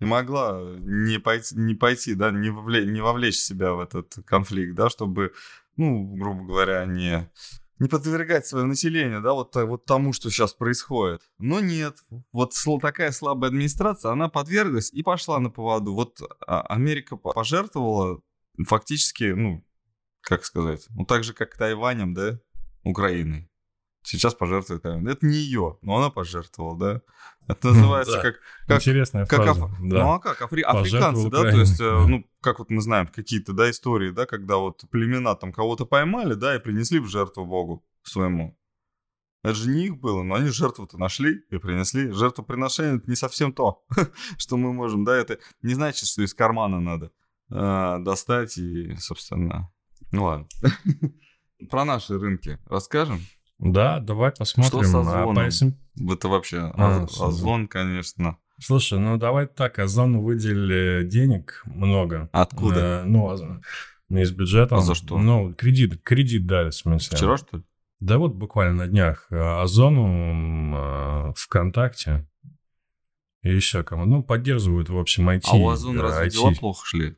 и 0.00 0.04
могла 0.04 0.60
не 0.80 1.18
пойти, 1.18 1.56
не 1.56 1.74
пойти 1.74 2.14
да, 2.14 2.30
не, 2.30 2.50
вовлечь, 2.50 2.86
не 2.86 3.00
вовлечь 3.00 3.36
себя 3.36 3.72
в 3.72 3.80
этот 3.80 4.16
конфликт, 4.26 4.74
да, 4.74 4.90
чтобы, 4.90 5.32
ну, 5.76 6.14
грубо 6.16 6.44
говоря, 6.44 6.84
не, 6.86 7.30
не 7.78 7.88
подвергать 7.88 8.46
свое 8.46 8.64
население, 8.66 9.20
да, 9.20 9.32
вот, 9.32 9.54
вот 9.56 9.84
тому, 9.84 10.12
что 10.12 10.30
сейчас 10.30 10.54
происходит. 10.54 11.22
Но 11.38 11.60
нет, 11.60 11.98
вот 12.32 12.54
такая 12.80 13.10
слабая 13.10 13.50
администрация, 13.50 14.12
она 14.12 14.28
подверглась 14.28 14.92
и 14.92 15.02
пошла 15.02 15.40
на 15.40 15.50
поводу. 15.50 15.94
Вот 15.94 16.20
а, 16.46 16.62
Америка 16.62 17.16
по- 17.16 17.32
пожертвовала 17.32 18.20
фактически, 18.66 19.24
ну, 19.24 19.64
как 20.20 20.44
сказать, 20.44 20.86
ну, 20.90 21.04
так 21.04 21.24
же, 21.24 21.34
как 21.34 21.56
Тайванем, 21.56 22.14
да, 22.14 22.38
Украиной. 22.84 23.50
Сейчас 24.06 24.34
пожертвует 24.34 24.82
Тайвань. 24.82 25.08
Это 25.08 25.24
не 25.26 25.34
ее, 25.36 25.78
но 25.80 25.96
она 25.96 26.10
пожертвовала, 26.10 26.78
да. 26.78 27.00
Это 27.48 27.68
называется 27.68 28.12
Да. 28.16 28.22
как 28.22 28.34
как- 28.66 28.80
Интересная 28.82 29.24
как 29.26 29.42
фраза. 29.44 29.64
аф- 29.64 29.70
да. 29.80 30.04
Ну 30.04 30.12
а 30.12 30.18
как? 30.18 30.42
Афри- 30.42 30.60
Африканцы, 30.62 31.30
да, 31.30 31.40
то 31.40 31.48
есть, 31.58 31.80
э, 31.80 31.84
да. 31.90 32.06
ну, 32.06 32.30
как 32.42 32.58
вот 32.58 32.70
мы 32.70 32.82
знаем, 32.82 33.06
какие-то, 33.06 33.54
да, 33.54 33.70
истории, 33.70 34.10
да, 34.10 34.26
когда 34.26 34.56
вот 34.58 34.84
племена 34.90 35.34
там 35.34 35.52
кого-то 35.52 35.86
поймали, 35.86 36.34
да, 36.34 36.54
и 36.54 36.58
принесли 36.58 36.98
в 37.00 37.06
жертву 37.08 37.46
Богу 37.46 37.82
своему. 38.02 38.58
Это 39.42 39.54
же 39.54 39.68
не 39.70 39.86
их 39.86 39.96
было, 39.98 40.22
но 40.22 40.34
они 40.36 40.48
жертву-то 40.48 40.96
нашли 40.98 41.42
и 41.50 41.56
принесли. 41.58 42.10
Жертвоприношение 42.12 42.96
это 42.98 43.08
не 43.10 43.16
совсем 43.16 43.52
то, 43.54 43.84
что 44.38 44.56
мы 44.58 44.72
можем, 44.74 45.04
да, 45.04 45.16
это 45.16 45.38
не 45.62 45.72
значит, 45.74 46.08
что 46.08 46.22
из 46.22 46.34
кармана 46.34 46.78
надо 46.80 47.10
э, 47.50 47.96
достать 48.00 48.56
и, 48.58 48.96
собственно, 48.96 49.70
ну 50.12 50.24
ладно. 50.24 50.46
Про 51.70 51.84
наши 51.84 52.18
рынки 52.18 52.58
расскажем? 52.66 53.20
Да, 53.58 54.00
давай 54.00 54.32
посмотрим. 54.32 54.84
с 54.84 54.94
А 54.94 55.00
Озоном? 55.00 55.34
по 55.36 55.40
S&P 55.40 55.76
Это 56.12 56.28
вообще 56.28 56.72
А, 56.74 57.04
Оз- 57.04 57.20
Озон, 57.20 57.68
конечно. 57.68 58.36
Слушай, 58.60 58.98
ну 58.98 59.16
давай 59.16 59.46
так, 59.46 59.78
Озону 59.78 60.22
выделили 60.22 61.04
денег 61.08 61.62
много. 61.66 62.28
Откуда? 62.32 63.02
Э, 63.02 63.04
ну, 63.04 63.30
Озон- 63.30 63.62
не 64.08 64.22
из 64.22 64.30
бюджета. 64.32 64.76
А 64.76 64.80
за 64.80 64.94
что? 64.94 65.18
Ну, 65.18 65.54
кредит, 65.54 66.02
кредит 66.02 66.46
дали, 66.46 66.70
в 66.70 66.74
смысле. 66.74 67.16
Вчера, 67.16 67.36
что 67.36 67.58
ли? 67.58 67.62
Да 68.00 68.18
вот 68.18 68.34
буквально 68.34 68.84
на 68.84 68.86
днях 68.88 69.26
э, 69.30 69.36
Озону 69.62 70.76
э, 71.30 71.32
ВКонтакте 71.36 72.28
и 73.42 73.54
еще 73.54 73.82
кому. 73.82 74.04
Ну, 74.04 74.22
поддерживают, 74.22 74.88
в 74.88 74.98
общем, 74.98 75.28
IT. 75.30 75.42
А 75.44 75.56
у 75.56 75.68
Озон 75.68 75.98
э, 75.98 76.02
разве 76.02 76.26
IT. 76.26 76.30
дела 76.30 76.52
плохо 76.52 76.86
шли? 76.86 77.16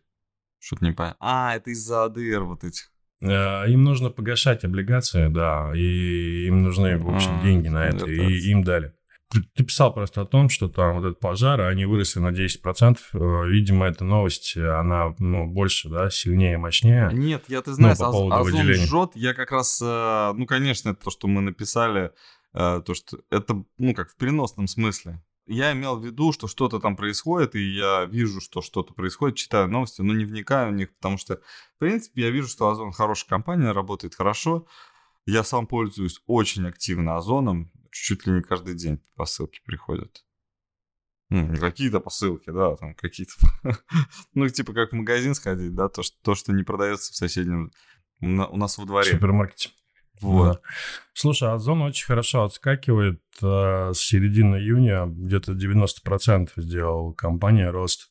Что-то 0.58 0.84
не 0.84 0.92
понятно. 0.92 1.16
А, 1.20 1.54
это 1.56 1.70
из-за 1.70 2.04
АДР 2.04 2.42
вот 2.44 2.64
этих. 2.64 2.90
Э, 3.22 3.68
Им 3.70 3.84
нужно 3.84 4.10
погашать 4.10 4.64
облигации, 4.64 5.28
да, 5.28 5.72
и 5.74 6.46
им 6.46 6.62
нужны, 6.62 6.98
в 6.98 7.14
общем, 7.14 7.38
А, 7.40 7.42
деньги 7.42 7.68
на 7.68 7.86
это, 7.86 8.06
и 8.06 8.50
им 8.50 8.62
дали. 8.62 8.92
Ты, 9.54 9.64
писал 9.64 9.92
просто 9.92 10.20
о 10.20 10.24
том, 10.24 10.48
что 10.48 10.68
там 10.68 10.96
вот 11.00 11.04
этот 11.04 11.18
пожар, 11.18 11.60
они 11.62 11.84
выросли 11.84 12.20
на 12.20 12.30
10%. 12.30 12.98
Э, 13.12 13.48
Видимо, 13.48 13.86
эта 13.86 14.04
новость, 14.04 14.56
она 14.56 15.14
ну, 15.18 15.46
больше, 15.46 15.88
да, 15.88 16.10
сильнее, 16.10 16.58
мощнее. 16.58 17.10
Нет, 17.12 17.44
я, 17.48 17.60
ты 17.62 17.72
знаешь, 17.72 17.98
по 17.98 18.04
Оз- 18.04 18.12
поводу 18.12 18.34
Озон 18.36 18.52
выделений. 18.52 18.86
жжет. 18.86 19.10
Я 19.14 19.34
как 19.34 19.50
раз, 19.50 19.80
э, 19.82 20.32
ну, 20.36 20.46
конечно, 20.46 20.90
это 20.90 21.04
то, 21.04 21.10
что 21.10 21.26
мы 21.26 21.40
написали, 21.40 22.12
то, 22.52 22.84
что 22.94 23.18
это, 23.30 23.64
ну, 23.76 23.94
как 23.94 24.10
в 24.10 24.16
переносном 24.16 24.66
смысле. 24.66 25.20
Я 25.46 25.72
имел 25.72 25.96
в 25.96 26.04
виду, 26.04 26.32
что 26.32 26.48
что-то 26.48 26.80
там 26.80 26.96
происходит, 26.96 27.54
и 27.54 27.60
я 27.60 28.04
вижу, 28.04 28.40
что 28.40 28.62
что-то 28.62 28.94
происходит, 28.94 29.36
читаю 29.36 29.68
новости, 29.68 30.02
но 30.02 30.12
не 30.12 30.24
вникаю 30.24 30.72
в 30.72 30.74
них, 30.74 30.92
потому 30.96 31.18
что, 31.18 31.36
в 31.76 31.78
принципе, 31.78 32.22
я 32.22 32.30
вижу, 32.30 32.48
что 32.48 32.68
Озон 32.68 32.90
хорошая 32.90 33.28
компания, 33.28 33.70
работает 33.70 34.16
хорошо. 34.16 34.66
Я 35.24 35.44
сам 35.44 35.68
пользуюсь 35.68 36.20
очень 36.26 36.66
активно 36.66 37.16
озоном, 37.16 37.70
чуть 37.92 38.26
ли 38.26 38.32
не 38.32 38.42
каждый 38.42 38.74
день 38.74 39.00
посылки 39.14 39.60
приходят. 39.64 40.24
Ну, 41.28 41.46
не 41.46 41.58
какие-то 41.58 42.00
посылки, 42.00 42.50
да, 42.50 42.76
там 42.76 42.94
какие-то... 42.94 43.34
ну, 44.34 44.48
типа 44.48 44.72
как 44.72 44.92
в 44.92 44.94
магазин 44.96 45.34
сходить, 45.34 45.74
да, 45.74 45.88
то, 45.88 46.02
что, 46.02 46.16
то, 46.22 46.34
что 46.34 46.52
не 46.52 46.64
продается 46.64 47.12
в 47.12 47.16
соседнем... 47.16 47.70
У 48.20 48.56
нас 48.56 48.78
во 48.78 48.84
дворе. 48.84 49.10
В 49.10 49.14
супермаркете. 49.14 49.70
Вот. 50.20 50.54
Да. 50.54 50.60
Слушай, 51.14 51.52
Озон 51.52 51.82
очень 51.82 52.06
хорошо 52.06 52.44
отскакивает. 52.44 53.20
Э, 53.42 53.92
с 53.94 53.98
середины 53.98 54.56
июня 54.56 55.06
где-то 55.06 55.52
90% 55.52 56.50
сделал 56.56 57.12
компания 57.14 57.70
рост. 57.70 58.10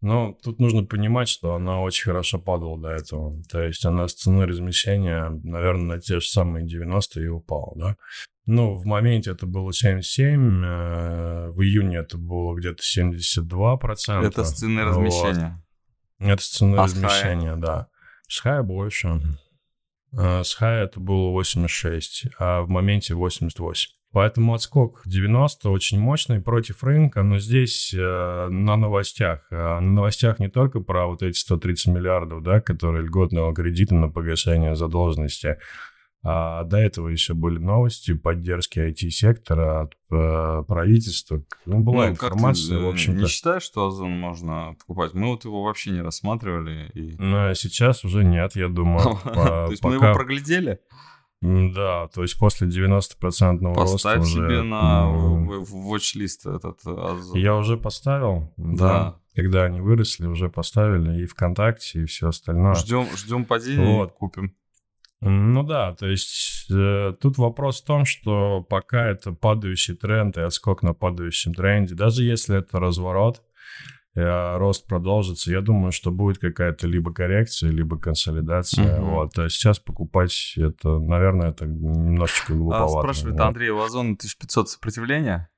Но 0.00 0.36
тут 0.42 0.58
нужно 0.58 0.84
понимать, 0.84 1.28
что 1.28 1.54
она 1.54 1.80
очень 1.80 2.04
хорошо 2.04 2.40
падала 2.40 2.76
до 2.76 2.88
этого. 2.88 3.40
То 3.48 3.62
есть 3.62 3.84
она 3.84 4.08
с 4.08 4.14
цены 4.14 4.46
размещения, 4.46 5.30
наверное, 5.44 5.96
на 5.96 6.00
те 6.00 6.18
же 6.18 6.26
самые 6.26 6.66
90 6.66 7.20
и 7.20 7.28
упала, 7.28 7.72
да? 7.76 7.96
Ну, 8.44 8.74
в 8.74 8.84
моменте 8.84 9.30
это 9.30 9.46
было 9.46 9.72
77, 9.72 10.64
э, 10.64 11.50
в 11.50 11.62
июне 11.62 11.98
это 11.98 12.18
было 12.18 12.56
где-то 12.56 12.82
72%. 12.82 14.24
Это 14.24 14.42
с 14.42 14.52
цены 14.54 14.82
размещения? 14.82 15.62
Вот. 16.18 16.30
Это 16.30 16.42
с 16.42 16.48
цены 16.48 16.76
а 16.76 16.84
размещения, 16.84 17.54
да. 17.54 17.86
С 18.26 18.40
хая 18.40 18.62
больше. 18.64 19.20
Э, 20.16 20.42
с 20.44 20.54
хая 20.54 20.84
это 20.84 21.00
было 21.00 21.30
86, 21.30 22.26
а 22.38 22.62
в 22.62 22.68
моменте 22.68 23.14
88. 23.14 23.90
Поэтому 24.12 24.52
отскок 24.52 25.00
90 25.06 25.70
очень 25.70 25.98
мощный 25.98 26.40
против 26.40 26.84
рынка, 26.84 27.22
но 27.22 27.38
здесь 27.38 27.94
э, 27.94 28.48
на 28.50 28.76
новостях. 28.76 29.46
Э, 29.50 29.80
на 29.80 29.92
новостях 29.92 30.38
не 30.38 30.48
только 30.48 30.80
про 30.80 31.06
вот 31.06 31.22
эти 31.22 31.38
130 31.38 31.86
миллиардов, 31.86 32.42
да, 32.42 32.60
которые 32.60 33.06
льготного 33.06 33.54
кредита 33.54 33.94
на 33.94 34.10
погашение 34.10 34.76
задолженности, 34.76 35.56
а 36.24 36.62
до 36.64 36.76
этого 36.76 37.08
еще 37.08 37.34
были 37.34 37.58
новости 37.58 38.14
поддержки 38.14 38.78
IT-сектора 38.78 39.82
от 39.82 39.96
э, 40.10 40.62
правительства. 40.68 41.42
Ну, 41.66 41.80
была 41.80 42.06
ну, 42.06 42.12
информация, 42.12 42.78
ты, 42.78 42.84
в 42.84 42.88
общем-то. 42.88 43.22
Не 43.22 43.26
считаешь, 43.26 43.62
что 43.62 43.88
Озон 43.88 44.12
можно 44.12 44.76
покупать? 44.78 45.14
Мы 45.14 45.28
вот 45.28 45.44
его 45.44 45.64
вообще 45.64 45.90
не 45.90 46.00
рассматривали. 46.00 46.90
И... 46.94 47.16
Но 47.18 47.48
ну, 47.48 47.54
сейчас 47.54 48.04
уже 48.04 48.22
нет, 48.22 48.54
я 48.54 48.68
думаю. 48.68 49.18
То 49.24 49.68
есть 49.70 49.82
мы 49.82 49.94
его 49.94 50.12
проглядели? 50.12 50.78
Да, 51.42 52.06
то 52.14 52.22
есть 52.22 52.38
после 52.38 52.68
90% 52.68 53.74
роста 53.74 53.92
Поставь 53.92 54.24
себе 54.26 54.62
на 54.62 55.10
watch-лист 55.10 56.46
этот 56.46 56.86
Озон. 56.86 57.36
Я 57.36 57.56
уже 57.56 57.76
поставил, 57.76 58.52
да. 58.56 59.18
Когда 59.34 59.64
они 59.64 59.80
выросли, 59.80 60.26
уже 60.26 60.48
поставили 60.50 61.22
и 61.22 61.26
ВКонтакте, 61.26 62.02
и 62.02 62.04
все 62.04 62.28
остальное. 62.28 62.74
Ждем, 62.74 63.08
ждем 63.16 63.44
падения 63.44 63.96
вот. 63.96 64.12
купим. 64.12 64.54
Ну 65.24 65.62
да, 65.62 65.94
то 65.94 66.08
есть 66.08 66.66
э, 66.68 67.14
тут 67.20 67.38
вопрос 67.38 67.80
в 67.80 67.84
том, 67.84 68.04
что 68.04 68.60
пока 68.68 69.06
это 69.06 69.30
падающий 69.30 69.94
тренд 69.94 70.36
и 70.36 70.40
отскок 70.40 70.82
на 70.82 70.94
падающем 70.94 71.54
тренде, 71.54 71.94
даже 71.94 72.24
если 72.24 72.58
это 72.58 72.80
разворот, 72.80 73.40
э, 74.16 74.56
рост 74.56 74.84
продолжится, 74.88 75.52
я 75.52 75.60
думаю, 75.60 75.92
что 75.92 76.10
будет 76.10 76.38
какая-то 76.38 76.88
либо 76.88 77.14
коррекция, 77.14 77.70
либо 77.70 78.00
консолидация. 78.00 78.98
Угу. 78.98 79.10
Вот. 79.10 79.38
А 79.38 79.48
сейчас 79.48 79.78
покупать 79.78 80.54
это, 80.56 80.98
наверное, 80.98 81.50
это 81.50 81.66
немножечко 81.66 82.54
глуповато. 82.54 82.98
А, 82.98 83.02
спрашивает 83.02 83.36
вот. 83.36 83.44
Андрей, 83.44 83.70
у 83.70 83.80
Озона 83.80 84.14
1500 84.14 84.70
сопротивления? 84.70 85.48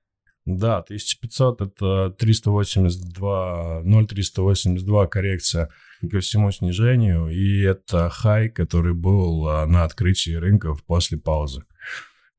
Да, 0.45 0.79
1500 0.81 1.63
это 1.63 2.11
382, 2.19 3.81
0,382 3.83 5.07
коррекция 5.07 5.71
ко 6.09 6.21
всему 6.21 6.51
снижению, 6.51 7.29
и 7.29 7.61
это 7.61 8.09
хай, 8.11 8.49
который 8.49 8.95
был 8.95 9.47
а, 9.49 9.67
на 9.67 9.85
открытии 9.85 10.35
рынков 10.35 10.83
после 10.85 11.19
паузы. 11.19 11.65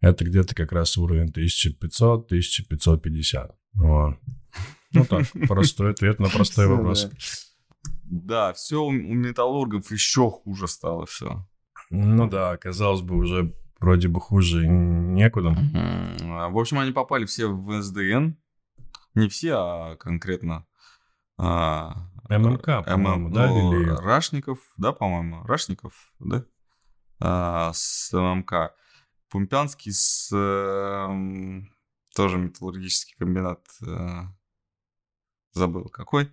Это 0.01 0.25
где-то 0.25 0.55
как 0.55 0.72
раз 0.72 0.98
уровень 0.98 1.31
1500-1550. 1.31 3.51
Вот. 3.74 4.17
Ну 4.93 5.05
так, 5.05 5.25
простой 5.48 5.91
ответ 5.91 6.19
на 6.19 6.29
простой 6.29 6.67
вопрос. 6.67 7.10
Да, 8.03 8.53
все 8.53 8.84
у 8.84 8.91
металлургов 8.91 9.91
еще 9.91 10.29
хуже 10.29 10.67
стало 10.67 11.05
все. 11.05 11.48
Ну 11.89 12.29
да, 12.29 12.57
казалось 12.57 13.01
бы, 13.01 13.17
уже 13.17 13.55
вроде 13.79 14.07
бы 14.07 14.22
хуже 14.22 14.67
некуда. 14.67 15.50
В 15.50 16.58
общем, 16.58 16.80
они 16.80 16.91
попали 16.91 17.25
все 17.25 17.47
в 17.47 17.82
СДН. 17.82 18.36
Не 19.15 19.30
все, 19.30 19.54
а 19.54 19.95
конкретно 19.95 20.65
а, 21.38 22.08
ММК, 22.30 22.86
по-моему, 22.86 23.30
да? 23.30 23.48
Ну, 23.48 23.74
или... 23.74 23.89
Рашников, 23.89 24.60
да, 24.78 24.91
по-моему, 24.91 25.43
Рашников, 25.43 26.13
да? 26.19 26.45
А, 27.19 27.71
с 27.74 28.12
ММК. 28.13 28.74
Пумпянский 29.30 29.91
с 29.91 30.32
э, 30.34 31.62
тоже 32.15 32.38
металлургический 32.38 33.15
комбинат. 33.17 33.65
Э, 33.86 34.24
забыл 35.52 35.89
какой. 35.89 36.32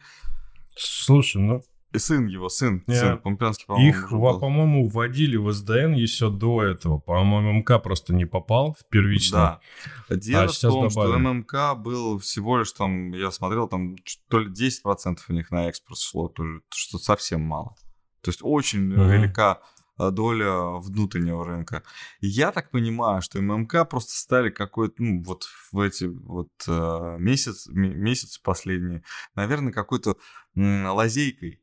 Слушай, 0.77 1.43
ну 1.43 1.62
сын 1.99 2.27
его, 2.27 2.49
сын, 2.49 2.83
Нет. 2.87 2.99
сын 2.99 3.19
Помпянский, 3.19 3.67
по-моему. 3.67 3.89
Их, 3.89 4.11
по-моему, 4.11 4.89
вводили 4.89 5.37
в 5.37 5.51
СДН 5.53 5.93
еще 5.93 6.31
до 6.31 6.63
этого. 6.63 6.99
По-моему, 6.99 7.53
ММК 7.53 7.83
просто 7.83 8.15
не 8.15 8.25
попал 8.25 8.75
в 8.79 8.89
первично. 8.89 9.61
Да. 10.09 10.17
Дело 10.17 10.45
а 10.45 10.49
в 10.49 10.59
том, 10.59 10.89
добавили. 10.89 11.13
что 11.13 11.19
ММК 11.19 11.83
был 11.83 12.19
всего 12.19 12.59
лишь 12.59 12.73
там, 12.73 13.13
я 13.13 13.31
смотрел, 13.31 13.69
там 13.69 13.97
то 14.29 14.39
ли 14.39 14.51
10% 14.51 15.19
у 15.29 15.33
них 15.33 15.51
на 15.51 15.69
экспорт 15.69 15.99
шло, 15.99 16.29
то 16.29 16.45
ли, 16.45 16.61
что 16.71 16.99
совсем 16.99 17.43
мало. 17.43 17.75
То 18.23 18.31
есть 18.31 18.41
очень 18.43 18.93
угу. 18.93 19.05
велика 19.05 19.61
а, 19.97 20.11
доля 20.11 20.79
внутреннего 20.79 21.45
рынка. 21.45 21.83
И 22.21 22.27
я 22.27 22.51
так 22.51 22.71
понимаю, 22.71 23.23
что 23.23 23.41
ММК 23.41 23.89
просто 23.89 24.17
стали 24.17 24.51
какой-то, 24.51 24.95
ну, 24.99 25.23
вот 25.23 25.45
в 25.71 25.81
эти 25.81 26.05
вот 26.05 26.51
э, 26.67 27.17
месяц, 27.19 27.67
месяц 27.69 28.39
последние, 28.39 29.03
наверное, 29.35 29.73
какой-то 29.73 30.17
лазейкой 30.55 31.62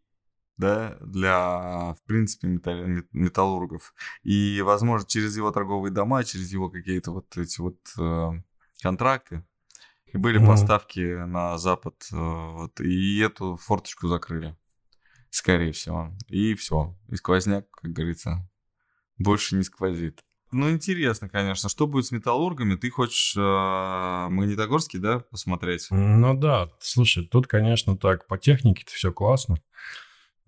да, 0.60 0.98
для, 1.00 1.94
в 1.94 2.04
принципе, 2.06 2.48
металл, 2.48 2.84
металлургов. 3.14 3.94
И, 4.24 4.62
возможно, 4.62 5.08
через 5.08 5.38
его 5.38 5.52
торговые 5.52 5.92
дома, 5.92 6.24
через 6.26 6.52
его 6.52 6.70
какие-то 6.70 7.12
вот 7.12 7.38
эти 7.38 7.62
вот 7.62 7.78
э, 7.98 8.32
контракты, 8.82 9.46
и 10.12 10.18
были 10.18 10.42
mm-hmm. 10.42 10.48
поставки 10.48 11.26
на 11.26 11.58
Запад, 11.58 11.96
э, 12.12 12.16
вот, 12.18 12.82
и 12.82 13.20
эту 13.20 13.56
форточку 13.56 14.10
закрыли, 14.10 14.58
скорее 15.30 15.72
всего. 15.72 16.14
И 16.28 16.56
все, 16.56 16.94
и 17.08 17.16
сквозняк, 17.16 17.66
как 17.72 17.94
говорится, 17.94 18.46
больше 19.18 19.56
не 19.56 19.64
сквозит. 19.64 20.20
Ну, 20.52 20.70
интересно, 20.72 21.30
конечно. 21.30 21.70
Что 21.70 21.88
будет 21.88 22.08
с 22.08 22.12
металлургами? 22.12 22.76
Ты 22.76 22.90
хочешь 22.90 23.34
э, 23.38 23.40
Магнитогорский, 23.40 25.00
да, 25.00 25.20
посмотреть? 25.20 25.88
Ну 25.92 26.34
да, 26.34 26.70
слушай, 26.80 27.26
тут, 27.26 27.48
конечно, 27.48 27.96
так, 27.96 28.28
по 28.28 28.38
технике-то 28.38 28.92
все 28.92 29.14
классно. 29.14 29.62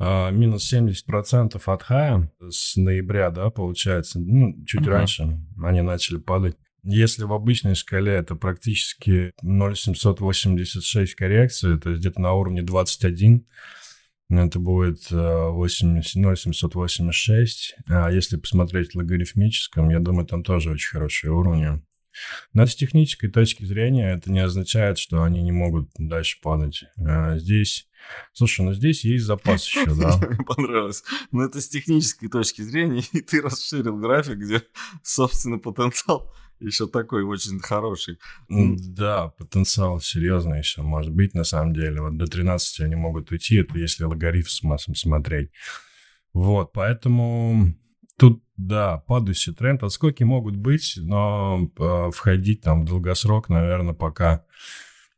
А, 0.04 0.32
минус 0.32 0.74
70% 0.74 1.62
от 1.64 1.84
хая 1.84 2.32
с 2.50 2.76
ноября, 2.76 3.30
да, 3.30 3.52
получается, 3.52 4.20
ну, 4.20 4.56
чуть 4.66 4.82
uh-huh. 4.82 4.90
раньше 4.90 5.40
они 5.64 5.82
начали 5.82 6.18
падать. 6.18 6.58
Если 6.84 7.24
в 7.24 7.34
обычной 7.34 7.76
шкале 7.76 8.14
это 8.14 8.36
практически 8.36 9.32
0,786 9.44 11.14
коррекции, 11.14 11.78
то 11.78 11.92
есть 11.92 12.02
где-то 12.02 12.20
на 12.20 12.34
уровне 12.34 12.64
21, 12.64 13.46
это 14.32 14.60
будет 14.60 15.12
80, 15.12 16.16
0,786. 16.16 17.76
А 17.88 18.10
если 18.10 18.38
посмотреть 18.38 18.94
в 18.94 18.96
логарифмическом, 18.96 19.90
я 19.90 20.00
думаю, 20.00 20.26
там 20.26 20.44
тоже 20.44 20.72
очень 20.72 20.90
хорошие 20.90 21.32
уровни. 21.32 21.80
Но 22.54 22.66
с 22.66 22.76
технической 22.76 23.30
точки 23.30 23.64
зрения 23.64 24.14
это 24.14 24.32
не 24.32 24.40
означает, 24.40 24.98
что 24.98 25.24
они 25.24 25.42
не 25.42 25.52
могут 25.52 25.90
дальше 25.98 26.40
падать. 26.42 26.84
А 26.98 27.38
здесь, 27.38 27.88
слушай, 28.34 28.66
ну 28.66 28.74
здесь 28.74 29.04
есть 29.04 29.26
запас 29.26 29.66
еще, 29.68 29.94
да? 29.96 30.18
Мне 30.18 30.44
понравилось. 30.46 31.04
Но 31.32 31.44
это 31.44 31.62
с 31.62 31.70
технической 31.70 32.30
точки 32.30 32.62
зрения, 32.62 33.04
и 33.14 33.22
ты 33.22 33.42
расширил 33.42 33.98
график, 33.98 34.38
где, 34.38 34.64
собственно, 35.04 35.58
потенциал 35.58 36.34
еще 36.60 36.88
такой 36.88 37.24
очень 37.24 37.60
хороший. 37.60 38.20
Да, 38.48 39.30
потенциал 39.30 40.00
серьезный 40.00 40.60
еще 40.60 40.84
может 40.84 41.12
быть, 41.12 41.34
на 41.34 41.44
самом 41.44 41.74
деле. 41.74 42.02
Вот 42.02 42.18
до 42.18 42.28
13 42.28 42.82
они 42.82 42.96
могут 42.96 43.32
уйти, 43.32 43.58
это 43.58 43.78
если 43.80 44.04
логарифм 44.04 44.78
смотреть. 44.78 45.50
Вот, 46.34 46.72
поэтому 46.72 47.74
Тут, 48.22 48.44
да, 48.68 48.98
падающий 49.08 49.54
тренд. 49.54 49.84
Отскоки 49.84 50.24
могут 50.24 50.56
быть, 50.56 50.94
но 50.98 51.70
э, 51.78 52.12
входить 52.12 52.62
там 52.62 52.86
в 52.86 52.90
долгосрок, 52.90 53.50
наверное, 53.50 53.94
пока 53.94 54.46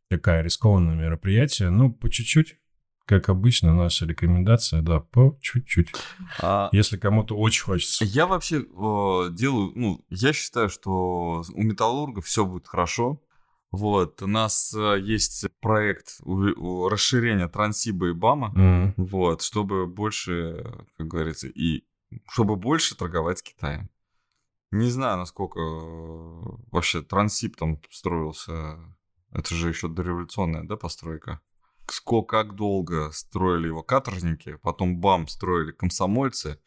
такая 0.10 0.43
рискованное 0.43 0.95
мероприятие. 0.95 1.69
Ну, 1.69 1.91
по 1.91 2.10
чуть-чуть, 2.10 2.58
как 3.06 3.29
обычно, 3.29 3.73
наша 3.73 4.06
рекомендация, 4.06 4.82
да, 4.82 4.99
по 4.99 5.38
чуть-чуть. 5.41 5.93
А... 6.41 6.69
Если 6.71 6.97
кому-то 6.97 7.36
очень 7.36 7.63
хочется. 7.63 8.06
Я 8.06 8.27
вообще 8.27 8.58
э, 8.58 9.29
делаю, 9.32 9.71
ну, 9.75 10.06
я 10.10 10.34
считаю, 10.34 10.69
что 10.69 11.43
у 11.53 11.62
металлурга 11.62 12.21
все 12.21 12.45
будет 12.45 12.67
хорошо. 12.67 13.21
Вот, 13.71 14.21
у 14.21 14.27
нас 14.27 14.71
э, 14.77 14.99
есть 15.01 15.47
проект 15.60 16.19
расширения 16.23 17.47
Трансиба 17.47 18.10
и 18.10 18.13
Бама, 18.13 18.53
mm-hmm. 18.56 18.93
вот, 18.97 19.41
чтобы 19.41 19.88
больше, 19.88 20.63
как 20.95 21.08
говорится, 21.08 21.47
и 21.47 21.84
чтобы 22.30 22.56
больше 22.56 22.95
торговать 22.95 23.39
с 23.39 23.43
Китаем. 23.43 23.89
Не 24.71 24.89
знаю, 24.89 25.17
насколько 25.17 25.60
э, 25.60 26.41
вообще 26.71 27.02
Трансип 27.04 27.56
там 27.56 27.80
строился. 27.91 28.80
Это 29.32 29.54
же 29.54 29.69
еще 29.69 29.88
дореволюционная, 29.88 30.63
да, 30.63 30.78
постройка? 30.78 31.41
Сколько, 31.88 32.43
как 32.43 32.56
долго 32.56 33.12
строили 33.12 33.67
его 33.67 33.84
каторжники, 33.84 34.56
потом 34.63 34.97
бам, 34.97 35.28
строили 35.28 35.71
комсомольцы. 35.71 36.60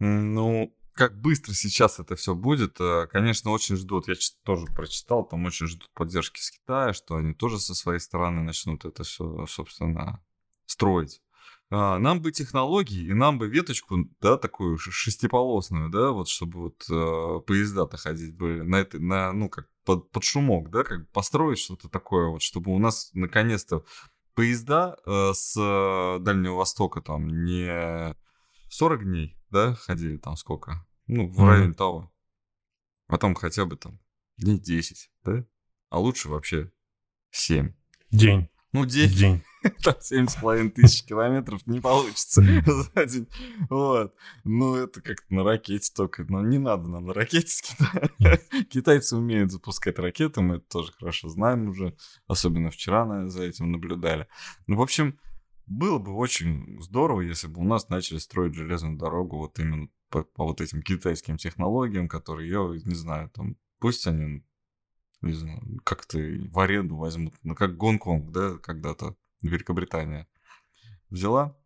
Ну, 0.00 0.76
как 0.96 1.20
быстро 1.20 1.52
сейчас 1.52 2.00
это 2.00 2.16
все 2.16 2.34
будет, 2.34 2.80
э, 2.80 3.06
конечно, 3.10 3.50
очень 3.50 3.76
ждут. 3.76 4.08
Я 4.08 4.14
тоже 4.44 4.66
прочитал, 4.66 5.26
там 5.26 5.44
очень 5.44 5.66
ждут 5.66 5.90
поддержки 5.94 6.40
с 6.40 6.50
Китая, 6.50 6.92
что 6.92 7.16
они 7.16 7.34
тоже 7.34 7.58
со 7.58 7.74
своей 7.74 8.00
стороны 8.00 8.42
начнут 8.42 8.84
это 8.84 9.04
все, 9.04 9.46
собственно, 9.46 10.24
строить. 10.64 11.22
А, 11.68 11.98
нам 11.98 12.22
бы 12.22 12.30
технологии, 12.30 13.06
и 13.06 13.12
нам 13.12 13.38
бы 13.38 13.48
веточку, 13.48 14.08
да, 14.20 14.36
такую 14.36 14.78
шестиполосную, 14.78 15.90
да, 15.90 16.10
вот 16.10 16.28
чтобы 16.28 16.60
вот 16.60 16.84
э, 16.88 17.40
поезда-то 17.44 17.96
ходить 17.96 18.36
были 18.36 18.60
на 18.60 18.76
это, 18.76 19.00
на, 19.00 19.32
ну, 19.32 19.48
как 19.48 19.68
под, 19.84 20.10
под 20.12 20.22
шумок, 20.22 20.70
да, 20.70 20.84
как 20.84 21.10
построить 21.10 21.58
что-то 21.58 21.88
такое 21.88 22.28
вот, 22.28 22.42
чтобы 22.42 22.72
у 22.72 22.78
нас 22.78 23.10
наконец-то 23.14 23.84
поезда 24.34 24.96
э, 25.06 25.32
с 25.34 25.54
Дальнего 26.20 26.56
Востока 26.56 27.00
там 27.00 27.26
не 27.44 28.14
40 28.68 29.04
дней, 29.04 29.36
да, 29.50 29.74
ходили 29.74 30.18
там 30.18 30.36
сколько? 30.36 30.86
Ну, 31.08 31.26
в 31.28 31.40
mm-hmm. 31.40 31.48
районе 31.48 31.74
того. 31.74 32.12
А 33.08 33.18
там 33.18 33.34
хотя 33.34 33.64
бы 33.64 33.76
там 33.76 33.98
дней 34.36 34.58
10, 34.58 35.10
да? 35.24 35.44
А 35.88 35.98
лучше 35.98 36.28
вообще 36.28 36.70
7. 37.30 37.72
День. 38.10 38.48
Ну, 38.72 38.84
день. 38.84 39.10
День. 39.10 39.42
Там 39.82 39.94
7,5 40.00 40.70
тысяч 40.70 41.04
километров 41.04 41.66
не 41.66 41.80
получится 41.80 42.42
за 42.94 43.06
день. 43.06 43.28
Вот. 43.68 44.14
Ну, 44.44 44.76
это 44.76 45.00
как-то 45.00 45.34
на 45.34 45.44
ракете 45.44 45.90
только. 45.94 46.24
Но 46.28 46.42
не 46.42 46.58
надо 46.58 46.88
нам 46.88 47.06
на 47.06 47.14
ракете 47.14 47.48
с 47.48 47.62
Китая. 47.62 48.38
Китайцы 48.70 49.16
умеют 49.16 49.50
запускать 49.50 49.98
ракеты, 49.98 50.40
мы 50.40 50.56
это 50.56 50.68
тоже 50.68 50.92
хорошо 50.92 51.28
знаем 51.28 51.68
уже. 51.68 51.96
Особенно 52.26 52.70
вчера 52.70 53.04
наверное, 53.04 53.30
за 53.30 53.44
этим 53.44 53.72
наблюдали. 53.72 54.28
Ну, 54.66 54.76
в 54.76 54.82
общем, 54.82 55.18
было 55.66 55.98
бы 55.98 56.14
очень 56.14 56.80
здорово, 56.80 57.22
если 57.22 57.48
бы 57.48 57.60
у 57.60 57.64
нас 57.64 57.88
начали 57.88 58.18
строить 58.18 58.54
железную 58.54 58.96
дорогу 58.96 59.38
вот 59.38 59.58
именно 59.58 59.88
по, 60.10 60.22
по 60.22 60.44
вот 60.44 60.60
этим 60.60 60.82
китайским 60.82 61.36
технологиям, 61.36 62.08
которые, 62.08 62.50
я 62.50 62.58
не 62.84 62.94
знаю, 62.94 63.30
там, 63.30 63.56
пусть 63.80 64.06
они, 64.06 64.44
не 65.22 65.32
знаю, 65.32 65.60
как-то 65.84 66.18
в 66.18 66.58
аренду 66.58 66.96
возьмут, 66.96 67.34
ну, 67.42 67.54
как 67.54 67.76
Гонконг, 67.76 68.30
да, 68.30 68.58
когда-то 68.58 69.16
Великобритания 69.46 70.28
взяла, 71.10 71.56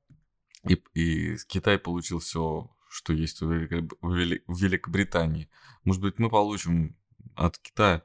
и, 0.69 0.83
и 0.95 1.37
Китай 1.49 1.79
получил 1.79 2.19
все, 2.19 2.71
что 2.89 3.13
есть 3.13 3.41
в, 3.41 3.51
Велик... 3.51 4.45
в 4.47 4.63
Великобритании. 4.63 5.51
Может 5.85 6.03
быть, 6.03 6.19
мы 6.19 6.29
получим 6.29 6.97
от 7.35 7.59
Китая 7.59 8.05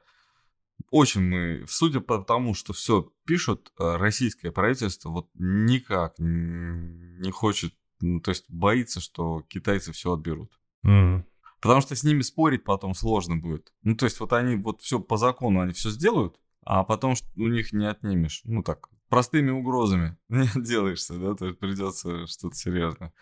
очень 0.90 1.20
мы, 1.20 1.64
судя 1.68 2.00
по 2.00 2.18
тому, 2.18 2.54
что 2.54 2.72
все 2.72 3.12
пишут, 3.24 3.72
э, 3.78 3.96
российское 3.96 4.50
правительство 4.50 5.10
вот 5.10 5.28
никак 5.34 6.14
не 6.18 7.30
хочет, 7.30 7.74
ну, 8.00 8.20
то 8.20 8.30
есть 8.30 8.44
боится, 8.48 9.00
что 9.00 9.42
китайцы 9.42 9.92
все 9.92 10.12
отберут. 10.12 10.52
Mm. 10.84 11.24
Потому 11.60 11.80
что 11.80 11.96
с 11.96 12.04
ними 12.04 12.20
спорить 12.20 12.64
потом 12.64 12.94
сложно 12.94 13.36
будет. 13.36 13.72
Ну, 13.82 13.96
то 13.96 14.04
есть 14.04 14.20
вот 14.20 14.32
они 14.32 14.56
вот 14.56 14.82
все 14.82 15.00
по 15.00 15.16
закону, 15.16 15.60
они 15.60 15.72
все 15.72 15.90
сделают, 15.90 16.38
а 16.64 16.84
потом 16.84 17.14
у 17.36 17.48
них 17.48 17.72
не 17.72 17.86
отнимешь. 17.86 18.42
Ну, 18.44 18.62
так, 18.62 18.88
простыми 19.08 19.50
угрозами 19.50 20.16
не 20.28 20.48
отделаешься, 20.54 21.14
да, 21.14 21.34
то 21.34 21.46
есть 21.46 21.58
придется 21.58 22.26
что-то 22.26 22.56
серьезное. 22.56 23.12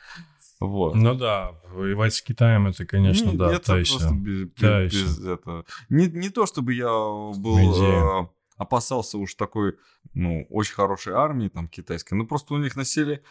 Вот. 0.61 0.95
Ну 0.95 1.15
да, 1.15 1.53
воевать 1.73 2.15
с 2.15 2.23
Китаем 2.23 2.67
это, 2.67 2.87
конечно, 2.87 3.31
не, 3.31 3.37
да, 3.37 3.53
это 3.53 3.67
та 3.67 3.75
просто 3.75 4.05
еще. 4.05 4.15
без, 4.15 4.51
та 4.55 4.85
без, 4.85 4.93
без 4.93 5.27
этого. 5.27 5.65
Не, 5.89 6.07
не 6.07 6.31
то, 6.31 6.47
чтобы 6.47 6.75
я 6.75 6.89
был 6.89 8.23
э, 8.23 8.29
опасался 8.57 9.19
уж 9.19 9.35
такой, 9.35 9.77
ну, 10.15 10.47
очень 10.51 10.75
хорошей 10.75 11.13
армии 11.13 11.49
там 11.49 11.69
китайской, 11.69 12.15
ну 12.15 12.27
просто 12.27 12.55
у 12.55 12.59
них 12.59 12.77
насилие, 12.77 13.23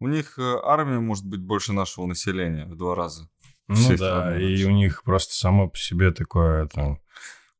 у 0.00 0.08
них 0.08 0.38
э, 0.38 0.56
армия 0.64 1.00
может 1.00 1.26
быть 1.26 1.40
больше 1.40 1.72
нашего 1.72 2.06
населения 2.06 2.64
в 2.64 2.76
два 2.76 2.94
раза. 2.94 3.28
Ну 3.68 3.88
да, 3.90 3.94
страны, 3.96 4.42
и 4.42 4.64
у 4.64 4.70
них 4.70 5.04
просто 5.04 5.34
само 5.34 5.68
по 5.68 5.78
себе 5.78 6.10
такое, 6.10 6.66
там, 6.66 7.00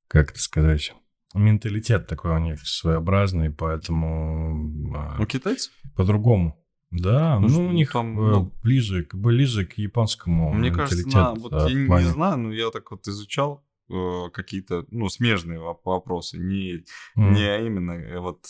как 0.08 0.30
это 0.30 0.40
сказать, 0.40 0.92
менталитет 1.34 2.06
такой 2.06 2.32
у 2.32 2.38
них 2.38 2.66
своеобразный, 2.66 3.50
поэтому... 3.50 4.94
А, 4.96 5.20
у 5.20 5.26
китайцев? 5.26 5.72
По-другому. 5.96 6.56
Да, 6.90 7.38
ну, 7.38 7.48
ну 7.48 7.68
у 7.68 7.72
них 7.72 7.92
там, 7.92 8.18
э, 8.18 8.30
ну, 8.30 8.52
ближе, 8.64 9.06
ближе 9.12 9.64
к 9.64 9.74
японскому 9.74 10.52
Мне 10.52 10.72
кажется, 10.72 11.06
на, 11.16 11.34
вот 11.34 11.52
я 11.52 11.72
не 11.72 12.10
знаю, 12.10 12.38
но 12.38 12.52
я 12.52 12.70
так 12.70 12.90
вот 12.90 13.06
изучал 13.06 13.64
э, 13.88 14.24
какие-то, 14.32 14.86
ну, 14.90 15.08
смежные 15.08 15.60
вопросы, 15.60 16.38
не, 16.38 16.78
mm. 16.78 16.82
не 17.16 17.66
именно 17.66 17.92
э, 17.92 18.18
вот 18.18 18.44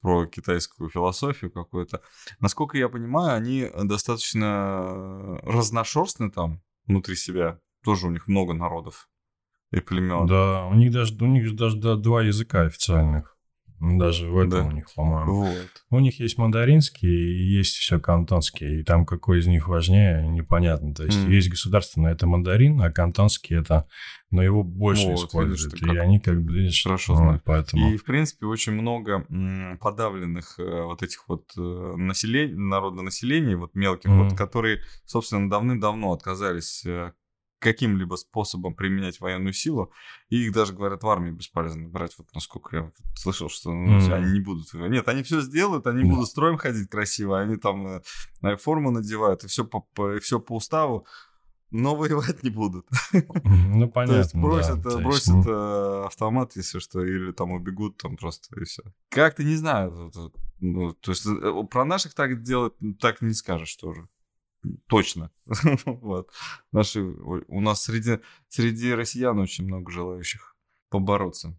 про 0.00 0.26
китайскую 0.26 0.88
философию 0.90 1.50
какую-то. 1.50 2.02
Насколько 2.38 2.78
я 2.78 2.88
понимаю, 2.88 3.36
они 3.36 3.68
достаточно 3.82 5.40
разношерстны 5.42 6.30
там 6.30 6.62
внутри 6.86 7.16
себя. 7.16 7.58
Тоже 7.82 8.06
у 8.06 8.10
них 8.10 8.28
много 8.28 8.54
народов 8.54 9.08
и 9.72 9.80
племен. 9.80 10.26
Да, 10.26 10.66
у 10.66 10.74
них 10.74 10.92
даже, 10.92 11.14
у 11.20 11.26
них 11.26 11.54
даже 11.56 11.76
да, 11.76 11.96
два 11.96 12.22
языка 12.22 12.62
официальных. 12.62 13.36
Даже 13.78 14.30
в 14.30 14.38
этом 14.38 14.50
да. 14.50 14.64
у 14.64 14.70
них, 14.70 14.86
по-моему. 14.94 15.42
Вот. 15.42 15.68
У 15.90 15.98
них 15.98 16.18
есть 16.18 16.38
мандаринский 16.38 17.10
и 17.10 17.44
есть 17.58 17.76
еще 17.76 18.00
кантонский. 18.00 18.80
И 18.80 18.82
там 18.82 19.04
какой 19.04 19.40
из 19.40 19.46
них 19.46 19.68
важнее, 19.68 20.26
непонятно. 20.26 20.94
То 20.94 21.04
есть 21.04 21.18
mm. 21.18 21.30
есть 21.30 21.50
государственный, 21.50 22.12
это 22.12 22.26
мандарин, 22.26 22.80
а 22.80 22.90
кантонский 22.90 23.56
это... 23.56 23.86
Но 24.30 24.42
его 24.42 24.64
больше 24.64 25.08
вот, 25.08 25.18
используют. 25.18 25.74
Видишь, 25.74 25.88
и 25.88 25.94
как... 25.94 26.04
они 26.04 26.20
как 26.20 26.42
бы... 26.42 26.54
Видишь, 26.54 26.82
Хорошо 26.84 27.12
ну, 27.12 27.18
знают. 27.18 27.42
Поэтому... 27.44 27.92
И, 27.92 27.98
в 27.98 28.04
принципе, 28.04 28.46
очень 28.46 28.72
много 28.72 29.26
подавленных 29.78 30.58
э, 30.58 30.82
вот 30.82 31.02
этих 31.02 31.28
вот 31.28 31.44
э, 31.58 31.60
населений, 31.96 32.54
народонаселений, 32.54 33.56
вот 33.56 33.74
мелких, 33.74 34.08
mm. 34.08 34.24
вот, 34.24 34.38
которые, 34.38 34.80
собственно, 35.04 35.50
давным-давно 35.50 36.12
отказались 36.12 36.82
э, 36.86 37.12
каким-либо 37.58 38.16
способом 38.16 38.74
применять 38.74 39.20
военную 39.20 39.52
силу, 39.52 39.92
и 40.28 40.44
их 40.44 40.52
даже, 40.52 40.74
говорят, 40.74 41.02
в 41.02 41.08
армии 41.08 41.30
бесполезно 41.30 41.88
брать, 41.88 42.16
вот 42.18 42.28
насколько 42.34 42.76
я 42.76 42.92
слышал, 43.14 43.48
что 43.48 43.72
ну, 43.72 43.98
mm. 43.98 44.12
они 44.12 44.32
не 44.32 44.40
будут... 44.40 44.72
Нет, 44.74 45.08
они 45.08 45.22
все 45.22 45.40
сделают, 45.40 45.86
они 45.86 46.04
mm. 46.04 46.08
будут 46.08 46.28
строем 46.28 46.58
ходить 46.58 46.88
красиво, 46.88 47.40
они 47.40 47.56
там 47.56 48.02
э, 48.42 48.56
форму 48.56 48.90
надевают, 48.90 49.44
и 49.44 49.46
все 49.48 49.64
по, 49.64 49.80
по, 49.80 50.18
все 50.20 50.38
по 50.38 50.56
уставу, 50.56 51.06
но 51.70 51.96
воевать 51.96 52.42
не 52.42 52.50
будут. 52.50 52.86
Ну, 53.12 53.88
понятно, 53.94 54.14
То 54.14 54.18
есть 54.18 54.34
бросят, 54.34 54.82
да. 54.82 54.98
бросят 54.98 55.34
есть... 55.34 55.48
Э, 55.48 56.04
автомат, 56.06 56.56
если 56.56 56.78
что, 56.78 57.04
или 57.04 57.32
там 57.32 57.52
убегут, 57.52 57.96
там 57.96 58.16
просто, 58.16 58.60
и 58.60 58.64
все. 58.64 58.82
Как-то 59.08 59.44
не 59.44 59.56
знаю, 59.56 60.12
ну, 60.60 60.92
то 60.92 61.10
есть 61.10 61.26
э, 61.26 61.64
про 61.70 61.84
наших 61.84 62.14
так 62.14 62.42
делать 62.42 62.74
так 63.00 63.22
не 63.22 63.32
скажешь 63.32 63.74
тоже 63.76 64.08
точно. 64.88 65.30
вот. 65.86 66.30
Наши, 66.72 67.00
у 67.00 67.60
нас 67.60 67.82
среди, 67.82 68.18
среди 68.48 68.92
россиян 68.94 69.38
очень 69.38 69.64
много 69.64 69.90
желающих 69.90 70.56
побороться. 70.90 71.58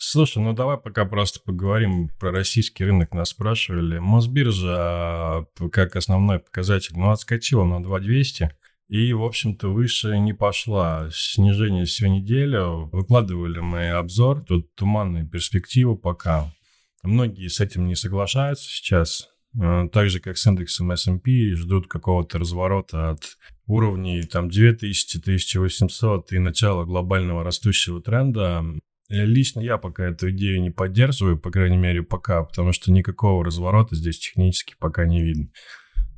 Слушай, 0.00 0.42
ну 0.44 0.52
давай 0.52 0.78
пока 0.78 1.04
просто 1.04 1.40
поговорим 1.40 2.10
про 2.20 2.30
российский 2.30 2.84
рынок. 2.84 3.12
Нас 3.12 3.30
спрашивали. 3.30 3.98
Мосбиржа 3.98 4.76
а, 4.76 5.44
как 5.72 5.96
основной 5.96 6.38
показатель, 6.38 6.96
ну, 6.96 7.10
отскочила 7.10 7.64
на 7.64 7.82
2200. 7.82 8.50
И, 8.88 9.12
в 9.12 9.24
общем-то, 9.24 9.68
выше 9.68 10.16
не 10.18 10.32
пошла. 10.32 11.10
Снижение 11.12 11.84
всю 11.84 12.06
неделю. 12.06 12.88
Выкладывали 12.92 13.58
мы 13.58 13.90
обзор. 13.90 14.44
Тут 14.44 14.72
туманные 14.76 15.26
перспективы 15.26 15.96
пока. 15.96 16.54
Многие 17.02 17.48
с 17.48 17.60
этим 17.60 17.86
не 17.86 17.96
соглашаются 17.96 18.68
сейчас. 18.68 19.28
Э, 19.56 19.88
так 19.92 20.10
же, 20.10 20.20
как 20.20 20.36
с 20.36 20.46
индексом 20.46 20.90
S&P, 20.90 21.54
ждут 21.54 21.88
какого-то 21.88 22.38
разворота 22.38 23.10
от 23.10 23.38
уровней 23.66 24.22
там 24.22 24.48
2000-1800 24.48 26.24
и 26.30 26.38
начала 26.38 26.84
глобального 26.84 27.44
растущего 27.44 28.00
тренда. 28.00 28.64
Лично 29.10 29.60
я 29.60 29.78
пока 29.78 30.04
эту 30.04 30.30
идею 30.30 30.60
не 30.60 30.70
поддерживаю, 30.70 31.38
по 31.38 31.50
крайней 31.50 31.78
мере, 31.78 32.02
пока, 32.02 32.44
потому 32.44 32.72
что 32.72 32.92
никакого 32.92 33.44
разворота 33.44 33.96
здесь 33.96 34.18
технически 34.18 34.74
пока 34.78 35.06
не 35.06 35.22
видно. 35.22 35.48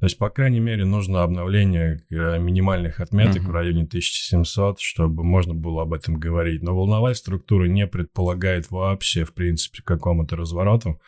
То 0.01 0.07
есть, 0.07 0.17
по 0.17 0.31
крайней 0.31 0.61
мере, 0.61 0.87
нужно 0.87 1.23
обновление 1.23 2.03
э, 2.11 2.39
минимальных 2.39 3.01
отметок 3.01 3.43
uh-huh. 3.43 3.49
в 3.49 3.51
районе 3.51 3.83
1700, 3.83 4.81
чтобы 4.81 5.23
можно 5.23 5.53
было 5.53 5.83
об 5.83 5.93
этом 5.93 6.19
говорить. 6.19 6.63
Но 6.63 6.75
волновая 6.75 7.13
структура 7.13 7.67
не 7.67 7.87
предполагает 7.87 8.71
вообще, 8.71 9.27
в 9.27 9.35
принципе, 9.35 9.83
какому-то 9.85 10.37
развороту. 10.37 10.99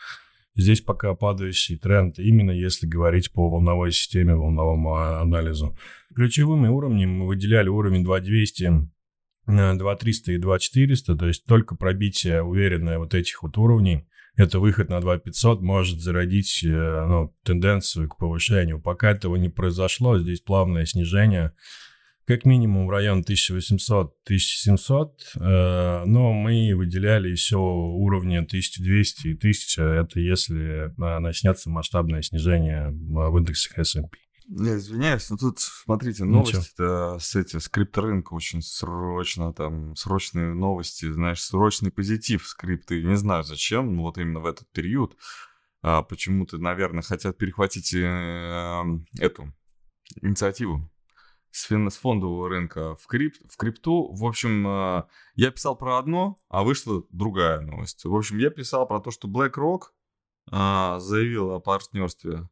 Здесь 0.55 0.83
пока 0.83 1.15
падающий 1.15 1.79
тренд, 1.79 2.19
именно 2.19 2.51
если 2.51 2.87
говорить 2.87 3.33
по 3.33 3.49
волновой 3.49 3.93
системе, 3.93 4.35
волновому 4.35 4.97
анализу. 4.97 5.77
Ключевыми 6.15 6.69
уровнями 6.69 7.11
мы 7.11 7.27
выделяли 7.27 7.69
уровень 7.69 8.05
2200, 8.05 8.91
2300 9.47 10.31
э, 10.31 10.35
и 10.35 10.38
2400, 10.38 11.17
то 11.17 11.27
есть 11.27 11.47
только 11.47 11.75
пробитие 11.75 12.43
уверенное 12.43 12.99
вот 12.99 13.15
этих 13.15 13.43
вот 13.43 13.57
уровней, 13.57 14.07
это 14.37 14.61
выход 14.61 14.88
на 14.88 15.01
2500 15.01 15.61
может 15.61 16.01
зародить 16.01 16.65
э, 16.65 16.69
ну, 17.07 17.35
тенденцию 17.45 18.09
к 18.09 18.19
повышению. 18.19 18.81
Пока 18.81 19.11
этого 19.11 19.37
не 19.37 19.51
произошло, 19.51 20.19
здесь 20.19 20.41
плавное 20.41 20.87
снижение 20.87 21.53
как 22.27 22.45
минимум 22.45 22.87
в 22.87 22.91
район 22.91 23.23
1800-1700, 23.23 24.09
э, 25.41 26.05
но 26.05 26.33
мы 26.33 26.75
выделяли 26.75 27.29
еще 27.29 27.57
уровни 27.57 28.37
1200 28.37 29.27
и 29.27 29.35
1000, 29.35 29.83
это 29.83 30.21
если 30.21 30.87
э, 30.87 31.19
начнется 31.19 31.71
масштабное 31.71 32.23
снижение 32.23 32.91
в 32.91 33.39
индексах 33.39 33.79
S&P. 33.79 34.09
Я 34.49 34.77
извиняюсь, 34.77 35.31
но 35.31 35.37
тут, 35.37 35.61
смотрите, 35.61 36.25
новости-то 36.25 37.19
с, 37.19 37.37
эти, 37.37 37.59
с 37.59 37.69
крипторынка 37.69 38.35
очень 38.35 38.61
срочно, 38.61 39.53
там, 39.53 39.97
срочные 39.97 40.53
новости, 40.53 41.11
знаешь, 41.11 41.43
срочный 41.43 41.91
позитив 41.91 42.47
с 42.47 42.55
крипты. 42.55 43.03
Не 43.03 43.17
знаю 43.17 43.45
зачем, 43.45 43.95
но 43.95 44.03
вот 44.03 44.19
именно 44.19 44.41
в 44.41 44.47
этот 44.47 44.71
период 44.73 45.17
а, 45.81 46.03
почему-то, 46.03 46.59
наверное, 46.59 47.03
хотят 47.03 47.39
перехватить 47.39 47.95
э, 47.95 48.85
эту 49.19 49.53
инициативу 50.21 50.91
с, 51.53 51.71
фин- 51.71 51.91
с 51.91 51.97
фондового 51.97 52.49
рынка 52.49 52.97
в, 52.97 53.07
крип- 53.07 53.47
в 53.49 53.57
крипту. 53.57 54.12
В 54.12 54.25
общем, 54.25 54.67
э, 54.67 55.05
я 55.35 55.51
писал 55.51 55.77
про 55.77 55.99
одно, 55.99 56.38
а 56.49 56.65
вышла 56.65 57.05
другая 57.11 57.61
новость. 57.61 58.05
В 58.05 58.15
общем, 58.15 58.38
я 58.38 58.51
писал 58.51 58.88
про 58.88 59.01
то, 59.01 59.11
что 59.11 59.29
BlackRock 59.29 59.83
э, 60.51 60.99
заявил 60.99 61.53
о 61.53 61.61
партнерстве 61.61 62.49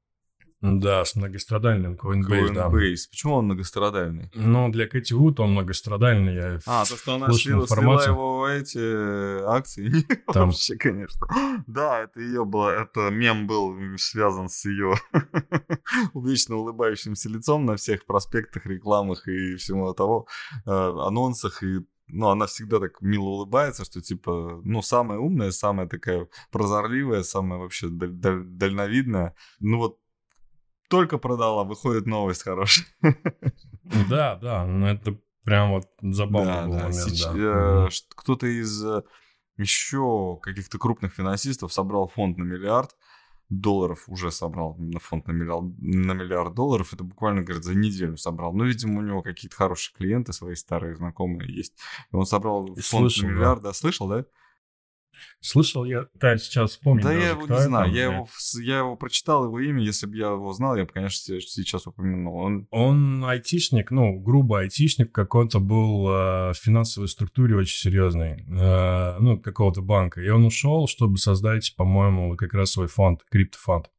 да, 0.61 1.07
с 1.07 1.17
многострадальным 1.17 1.95
Coinbase, 1.95 2.51
Coinbase. 2.51 2.55
Да. 2.55 2.69
Почему 3.11 3.35
он 3.35 3.47
многострадальный? 3.47 4.31
Ну, 4.35 4.71
для 4.71 4.87
Кэти 4.87 5.15
Вуд 5.15 5.41
он 5.41 5.53
многострадальный. 5.53 6.35
Я 6.35 6.61
а, 6.67 6.85
то, 6.85 6.97
что 6.97 7.15
она 7.15 7.33
слила, 7.33 7.67
слила 7.67 8.03
его 8.05 8.47
эти 8.47 9.43
акции. 9.47 9.91
Там... 10.33 10.49
Вообще, 10.51 10.77
конечно. 10.77 11.27
Да, 11.67 12.01
это 12.01 12.21
ее 12.21 12.45
было, 12.45 12.71
это 12.71 13.09
мем 13.11 13.47
был 13.47 13.75
связан 13.97 14.51
с 14.51 14.67
ее 14.67 14.95
вечно 16.15 16.57
улыбающимся 16.57 17.31
лицом 17.31 17.65
на 17.65 17.77
всех 17.77 18.05
проспектах, 18.05 18.67
рекламах 18.67 19.29
и 19.29 19.57
всему 19.57 19.95
того, 19.95 20.27
э, 20.67 20.71
анонсах 20.71 21.63
и 21.63 21.81
ну, 22.13 22.29
она 22.29 22.47
всегда 22.47 22.81
так 22.81 23.01
мило 23.01 23.29
улыбается, 23.29 23.85
что, 23.85 24.01
типа, 24.01 24.61
ну, 24.65 24.83
самая 24.83 25.21
умная, 25.21 25.53
самая 25.53 25.87
такая 25.87 26.27
прозорливая, 26.51 27.23
самая 27.23 27.61
вообще 27.61 27.89
даль- 27.89 28.11
даль- 28.11 28.43
дальновидная. 28.43 29.37
Ну, 29.61 29.79
вот 29.79 29.99
только 30.91 31.19
продала, 31.19 31.65
выходит 31.65 32.07
новость 32.07 32.43
хорошая. 32.43 32.87
Да, 34.09 34.37
да, 34.37 34.67
ну 34.67 34.87
это 34.87 35.19
прям 35.45 35.71
вот 35.71 35.89
забавный 36.03 36.53
да, 36.53 36.65
был 36.65 36.73
да. 36.73 36.79
момент, 36.79 36.95
Сейчас, 36.95 37.35
да. 37.35 37.87
Э, 37.87 37.89
кто-то 38.15 38.47
из 38.47 38.85
э, 38.85 39.03
еще 39.57 40.39
каких-то 40.43 40.79
крупных 40.79 41.15
финансистов 41.15 41.73
собрал 41.73 42.09
фонд 42.09 42.39
на 42.39 42.45
миллиард 42.45 42.91
долларов, 43.49 44.05
уже 44.07 44.31
собрал 44.31 44.77
на 44.79 45.01
фонд 45.01 45.27
на 45.27 45.33
миллиард, 45.33 45.65
на 45.79 46.13
миллиард 46.13 46.55
долларов, 46.55 46.93
это 46.93 47.03
буквально, 47.03 47.43
говорит, 47.43 47.65
за 47.65 47.75
неделю 47.75 48.17
собрал. 48.17 48.53
Ну, 48.53 48.65
видимо, 48.65 49.01
у 49.01 49.03
него 49.03 49.23
какие-то 49.23 49.57
хорошие 49.57 49.95
клиенты, 49.97 50.33
свои 50.33 50.55
старые 50.55 50.95
знакомые 50.95 51.53
есть. 51.53 51.75
И 52.13 52.17
он 52.17 52.27
собрал 52.27 52.67
фонд 52.67 52.85
слышал, 52.85 53.29
на 53.29 53.33
миллиард, 53.33 53.63
да. 53.63 53.71
да, 53.71 53.75
слышал, 53.75 54.09
да? 54.09 54.25
Слышал 55.41 55.85
я, 55.85 56.07
да, 56.15 56.37
сейчас 56.39 56.73
вспомнил. 56.73 57.03
Да, 57.03 57.11
даже, 57.11 57.21
я 57.21 57.29
его 57.31 57.47
не 57.47 57.61
знаю. 57.61 57.93
Я, 57.93 58.05
его, 58.05 58.29
я 58.63 58.79
его 58.79 58.97
прочитал, 58.97 59.45
его 59.45 59.61
имя. 59.61 59.83
Если 59.83 60.07
бы 60.07 60.17
я 60.17 60.33
его 60.33 60.53
знал, 60.53 60.77
я 60.77 60.85
бы, 60.85 60.93
конечно, 60.93 61.41
сейчас 61.41 61.87
упомянул. 61.87 62.37
Он, 62.37 62.67
он 62.71 63.25
айтишник, 63.25 63.91
ну, 63.91 64.19
грубо 64.19 64.61
айтишник, 64.61 65.13
какой-то 65.13 65.61
был 65.61 66.09
э, 66.09 66.53
в 66.53 66.57
финансовой 66.57 67.09
структуре 67.09 67.57
очень 67.57 67.79
серьезный, 67.79 68.45
э, 68.49 69.17
ну, 69.19 69.39
какого-то 69.39 69.83
банка. 69.83 70.21
И 70.21 70.29
он 70.29 70.45
ушел, 70.45 70.87
чтобы 70.87 71.19
создать, 71.19 71.75
по-моему, 71.77 72.37
как 72.37 72.55
раз 72.55 72.73
свой 72.73 72.89
фонд, 72.89 73.21
криптофонд. 73.31 73.91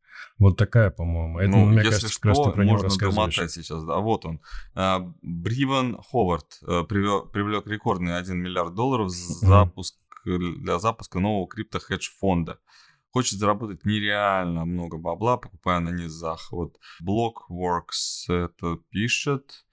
Вот 0.41 0.57
такая, 0.57 0.89
по-моему. 0.89 1.37
Это, 1.37 1.51
ну, 1.51 1.65
мне 1.67 1.83
кажется, 1.83 2.09
что, 2.09 2.19
как 2.19 2.29
раз 2.29 2.39
ты 2.39 2.51
про 2.51 2.65
него 2.65 2.77
рассказываешь. 2.77 3.51
сейчас, 3.51 3.83
да. 3.83 3.97
Вот 3.97 4.25
он. 4.25 4.41
А, 4.73 5.07
Бривен 5.21 5.97
Ховард 6.09 6.59
э, 6.67 6.83
привлек, 6.89 7.31
привлек 7.31 7.67
рекордный 7.67 8.17
1 8.17 8.37
миллиард 8.37 8.73
долларов 8.73 9.09
за 9.09 9.45
запуск 9.45 10.00
для 10.25 10.79
запуска 10.79 11.19
нового 11.19 11.47
крипто-хедж-фонда. 11.47 12.59
Хочет 13.11 13.39
заработать 13.39 13.85
нереально 13.85 14.65
много 14.65 14.97
бабла, 14.97 15.37
покупая 15.37 15.79
на 15.79 15.89
низах. 15.89 16.51
Вот 16.51 16.79
Blockworks 17.03 18.29
это 18.29 18.77
пишет. 18.89 19.65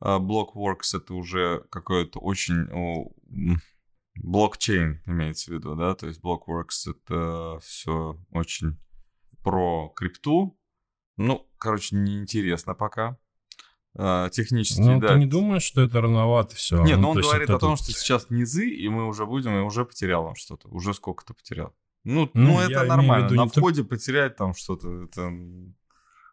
А 0.00 0.18
Blockworks 0.18 0.96
это 0.96 1.14
уже 1.14 1.64
какой-то 1.70 2.20
очень... 2.20 2.68
блокчейн 4.16 5.02
имеется 5.06 5.50
в 5.50 5.54
виду, 5.54 5.74
да, 5.74 5.94
то 5.94 6.06
есть 6.06 6.20
Blockworks 6.22 6.88
это 6.88 7.58
все 7.60 8.16
очень 8.30 8.78
про 9.42 9.88
крипту. 9.96 10.56
Ну, 11.16 11.50
короче, 11.58 11.96
неинтересно 11.96 12.74
пока. 12.74 13.18
А, 13.96 14.28
технически, 14.30 14.80
ну, 14.80 15.00
да. 15.00 15.08
ты 15.08 15.18
не 15.20 15.26
думаешь, 15.26 15.62
что 15.62 15.80
это 15.82 16.00
рановато 16.00 16.56
все? 16.56 16.82
Нет, 16.82 16.96
ну, 16.96 17.02
но 17.02 17.10
он 17.10 17.20
говорит 17.20 17.50
о 17.50 17.58
том, 17.58 17.76
что 17.76 17.92
сейчас 17.92 18.28
низы, 18.28 18.68
и 18.68 18.88
мы 18.88 19.06
уже 19.06 19.24
будем, 19.24 19.56
и 19.56 19.60
уже 19.60 19.84
потерял 19.84 20.24
он 20.24 20.34
что-то. 20.34 20.68
Уже 20.68 20.94
сколько-то 20.94 21.34
потерял. 21.34 21.72
Ну, 22.02 22.28
ну, 22.34 22.54
ну 22.54 22.60
это 22.60 22.82
нормально. 22.84 23.26
Виду, 23.26 23.36
на 23.36 23.46
входе 23.46 23.82
только... 23.82 23.96
потерять 23.96 24.36
там 24.36 24.54
что-то. 24.54 25.04
Это... 25.04 25.32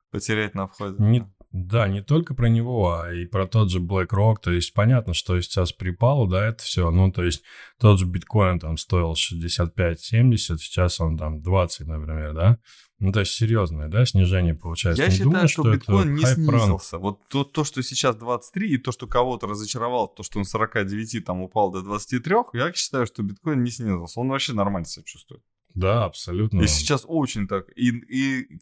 Потерять 0.10 0.56
на 0.56 0.68
входе. 0.68 0.96
Не... 1.00 1.32
Да, 1.52 1.90
не 1.90 2.02
только 2.02 2.34
про 2.34 2.48
него, 2.48 2.94
а 2.94 3.14
и 3.14 3.26
про 3.26 3.46
тот 3.46 3.70
же 3.70 3.80
BlackRock. 3.80 4.38
То 4.42 4.52
есть 4.52 4.74
понятно, 4.74 5.14
что 5.14 5.40
сейчас 5.42 5.74
припало, 5.74 6.30
да, 6.30 6.48
это 6.48 6.64
все. 6.64 6.90
Ну, 6.92 7.12
то 7.12 7.24
есть 7.24 7.44
тот 7.78 8.00
же 8.00 8.06
биткоин 8.06 8.60
там 8.60 8.78
стоил 8.78 9.14
65-70, 9.14 10.58
сейчас 10.58 11.00
он 11.02 11.18
там 11.18 11.42
20, 11.42 11.88
например, 11.88 12.34
да. 12.34 12.58
Ну, 13.02 13.12
то 13.12 13.22
есть 13.22 13.34
серьезное, 13.34 13.88
да, 13.88 14.06
снижение 14.06 14.54
получается. 14.54 15.02
Я 15.02 15.08
не 15.08 15.14
считаю, 15.16 15.32
думаю, 15.32 15.48
что, 15.48 15.64
что 15.64 15.74
биткоин 15.74 16.14
не 16.14 16.24
снизился. 16.24 17.00
Вот 17.00 17.20
то, 17.30 17.44
то, 17.44 17.64
что 17.64 17.82
сейчас 17.82 18.16
23, 18.16 18.76
и 18.76 18.78
то, 18.78 18.92
что 18.92 19.08
кого-то 19.08 19.48
разочаровал, 19.48 20.08
то, 20.08 20.22
что 20.22 20.38
он 20.38 20.46
49 20.46 21.26
там 21.26 21.42
упал 21.42 21.72
до 21.72 21.82
23, 21.82 22.36
я 22.54 22.72
считаю, 22.74 23.08
что 23.08 23.24
биткоин 23.24 23.64
не 23.64 23.72
снизился. 23.72 24.20
Он 24.20 24.30
вообще 24.30 24.54
нормально 24.54 24.86
себя 24.86 25.04
чувствует. 25.04 25.42
Да, 25.74 26.06
абсолютно. 26.06 26.62
И 26.62 26.68
сейчас 26.68 27.04
очень 27.08 27.48
так. 27.48 27.70
И, 27.76 27.90
и 27.90 28.60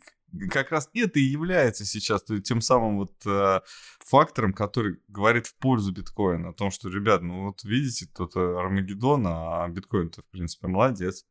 как 0.49 0.71
раз 0.71 0.89
это 0.93 1.19
и 1.19 1.23
является 1.23 1.84
сейчас 1.84 2.23
тем 2.45 2.62
самым 2.62 2.99
вот 2.99 3.12
э, 3.25 3.60
фактором, 4.06 4.54
который 4.54 4.99
говорит 5.10 5.47
в 5.47 5.56
пользу 5.58 5.91
биткоина. 5.91 6.52
О 6.52 6.54
том, 6.54 6.71
что, 6.71 6.88
ребят, 6.88 7.21
ну 7.21 7.47
вот 7.47 7.65
видите, 7.65 8.08
тут 8.15 8.38
Армагеддон, 8.38 9.25
а 9.28 9.67
биткоин-то, 9.67 10.21
в 10.21 10.30
принципе, 10.30 10.67
молодец. 10.67 11.25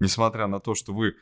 Несмотря 0.00 0.48
на 0.48 0.60
то, 0.60 0.74
что 0.74 0.92
вы 0.92 1.14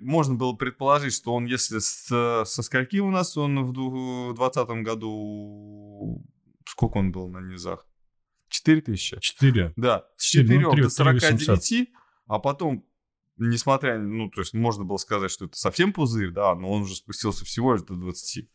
можно 0.00 0.34
было 0.34 0.52
предположить, 0.54 1.14
что 1.14 1.34
он, 1.34 1.46
если 1.46 1.78
с, 1.78 2.44
со 2.44 2.62
скольки 2.62 2.98
у 2.98 3.10
нас 3.10 3.36
он 3.36 3.64
в 3.64 3.72
2020 3.72 4.68
году, 4.84 6.24
сколько 6.66 6.98
он 6.98 7.12
был 7.12 7.28
на 7.28 7.38
низах? 7.38 7.86
4 8.48 8.80
тысячи? 8.82 9.18
4. 9.20 9.74
Да, 9.76 10.06
с 10.16 10.24
4, 10.24 10.46
4 10.48 10.60
ну, 10.60 10.72
3, 10.72 10.82
до 10.82 10.90
49, 10.90 11.68
3 11.68 11.92
а 12.26 12.38
потом, 12.38 12.84
несмотря, 13.38 13.98
ну, 13.98 14.30
то 14.30 14.40
есть 14.40 14.54
можно 14.54 14.84
было 14.84 14.98
сказать, 14.98 15.30
что 15.30 15.46
это 15.46 15.56
совсем 15.56 15.92
пузырь, 15.92 16.30
да, 16.30 16.54
но 16.54 16.70
он 16.70 16.82
уже 16.82 16.94
спустился 16.94 17.44
всего 17.44 17.72
лишь 17.72 17.82
до 17.82 17.94
20. 17.94 18.48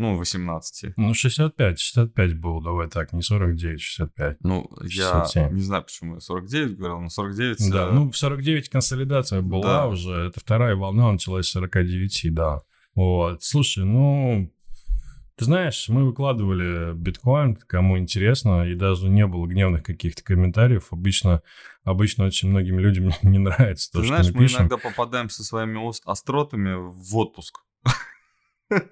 Ну, 0.00 0.16
18. 0.16 0.94
Ну, 0.96 1.12
65, 1.12 1.78
65 1.78 2.34
был, 2.40 2.62
давай 2.62 2.88
так, 2.88 3.12
не 3.12 3.20
49, 3.20 3.82
65. 3.82 4.38
Ну, 4.40 4.66
67. 4.80 5.42
я 5.42 5.50
не 5.50 5.60
знаю, 5.60 5.82
почему 5.82 6.14
я 6.14 6.20
49 6.20 6.78
говорил, 6.78 7.00
но 7.00 7.10
49... 7.10 7.70
Да, 7.70 7.88
э... 7.88 7.92
ну, 7.92 8.10
в 8.10 8.16
49 8.16 8.70
консолидация 8.70 9.42
была 9.42 9.82
да. 9.82 9.86
уже, 9.88 10.28
это 10.28 10.40
вторая 10.40 10.74
волна 10.74 11.12
началась 11.12 11.48
с 11.48 11.50
49, 11.50 12.32
да. 12.32 12.62
Вот, 12.94 13.42
слушай, 13.42 13.84
ну, 13.84 14.50
ты 15.36 15.44
знаешь, 15.44 15.86
мы 15.90 16.06
выкладывали 16.06 16.94
биткоин, 16.94 17.56
кому 17.56 17.98
интересно, 17.98 18.66
и 18.66 18.74
даже 18.74 19.10
не 19.10 19.26
было 19.26 19.46
гневных 19.46 19.82
каких-то 19.82 20.24
комментариев. 20.24 20.88
Обычно, 20.92 21.42
обычно 21.84 22.24
очень 22.24 22.48
многим 22.48 22.78
людям 22.78 23.12
не 23.22 23.38
нравится 23.38 23.92
то, 23.92 24.00
Ты 24.00 24.06
что 24.06 24.16
знаешь, 24.16 24.34
мы, 24.34 24.40
мы 24.40 24.46
иногда 24.46 24.78
попадаем 24.78 25.28
со 25.28 25.44
своими 25.44 25.78
остротами 26.10 26.74
в 26.78 27.16
отпуск. 27.18 27.60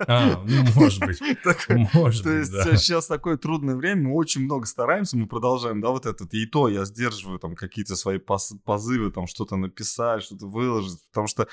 А, 0.07 0.43
ну, 0.45 0.65
может 0.75 1.05
быть. 1.05 1.21
Может 1.95 2.25
То 2.25 2.31
есть 2.33 2.53
сейчас 2.53 3.07
такое 3.07 3.37
трудное 3.37 3.77
время, 3.77 4.09
мы 4.09 4.15
очень 4.15 4.43
много 4.43 4.67
стараемся, 4.67 5.17
мы 5.17 5.27
продолжаем, 5.27 5.81
да, 5.81 5.91
вот 5.91 6.07
этот, 6.07 6.35
и 6.35 6.47
то 6.47 6.69
я 6.69 6.85
сдерживаю 6.85 7.39
там 7.39 7.55
какие-то 7.55 7.97
свои 7.97 8.19
позывы, 8.19 9.11
там 9.11 9.27
что-то 9.27 9.57
написать, 9.57 10.23
что-то 10.23 10.47
выложить, 10.47 11.01
потому 11.09 11.27
что, 11.27 11.49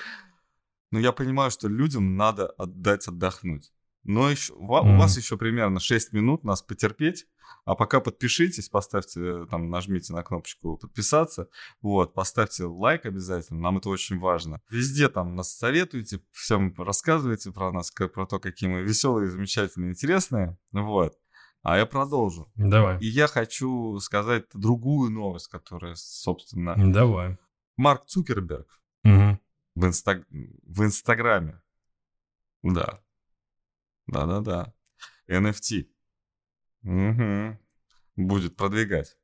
ну, 0.91 0.99
я 0.99 1.11
понимаю, 1.11 1.51
что 1.51 1.67
людям 1.67 2.15
надо 2.15 2.47
отдать 2.47 3.07
отдохнуть. 3.07 3.71
Но 4.05 4.29
еще, 4.29 4.53
у 4.53 4.67
вас 4.67 5.17
еще 5.17 5.35
примерно 5.35 5.79
6 5.79 6.13
минут 6.13 6.43
нас 6.43 6.61
потерпеть, 6.61 7.25
а 7.65 7.73
пока 7.73 7.99
подпишитесь, 7.99 8.69
поставьте, 8.69 9.45
там, 9.47 9.71
нажмите 9.71 10.13
на 10.13 10.21
кнопочку 10.21 10.77
подписаться, 10.77 11.49
вот, 11.81 12.13
поставьте 12.13 12.65
лайк 12.65 13.07
обязательно, 13.07 13.59
нам 13.59 13.79
это 13.79 13.89
очень 13.89 14.19
важно. 14.19 14.61
Везде 14.69 15.09
там 15.09 15.35
нас 15.35 15.57
советуйте, 15.57 16.21
всем 16.31 16.73
рассказывайте 16.77 17.51
про 17.51 17.71
нас, 17.71 17.91
про 17.91 18.27
то, 18.27 18.39
какие 18.39 18.69
мы 18.69 18.83
веселые, 18.83 19.29
замечательные, 19.29 19.91
интересные, 19.91 20.57
вот. 20.71 21.17
А 21.63 21.77
я 21.77 21.87
продолжу. 21.87 22.51
Давай. 22.55 22.99
И 22.99 23.07
я 23.07 23.25
хочу 23.25 23.97
сказать 23.97 24.45
другую 24.53 25.09
новость, 25.09 25.47
которая, 25.47 25.95
собственно... 25.95 26.75
Давай. 26.77 27.39
Марк 27.75 28.05
Цукерберг 28.05 28.67
угу. 29.03 29.39
в, 29.73 29.85
инстаг... 29.87 30.27
в 30.29 30.83
Инстаграме. 30.83 31.59
Да. 32.61 33.01
Да-да-да. 34.07 34.73
NFT 35.27 35.87
Мгм. 36.85 37.59
Будет 38.15 38.55
продвигать. 38.55 39.17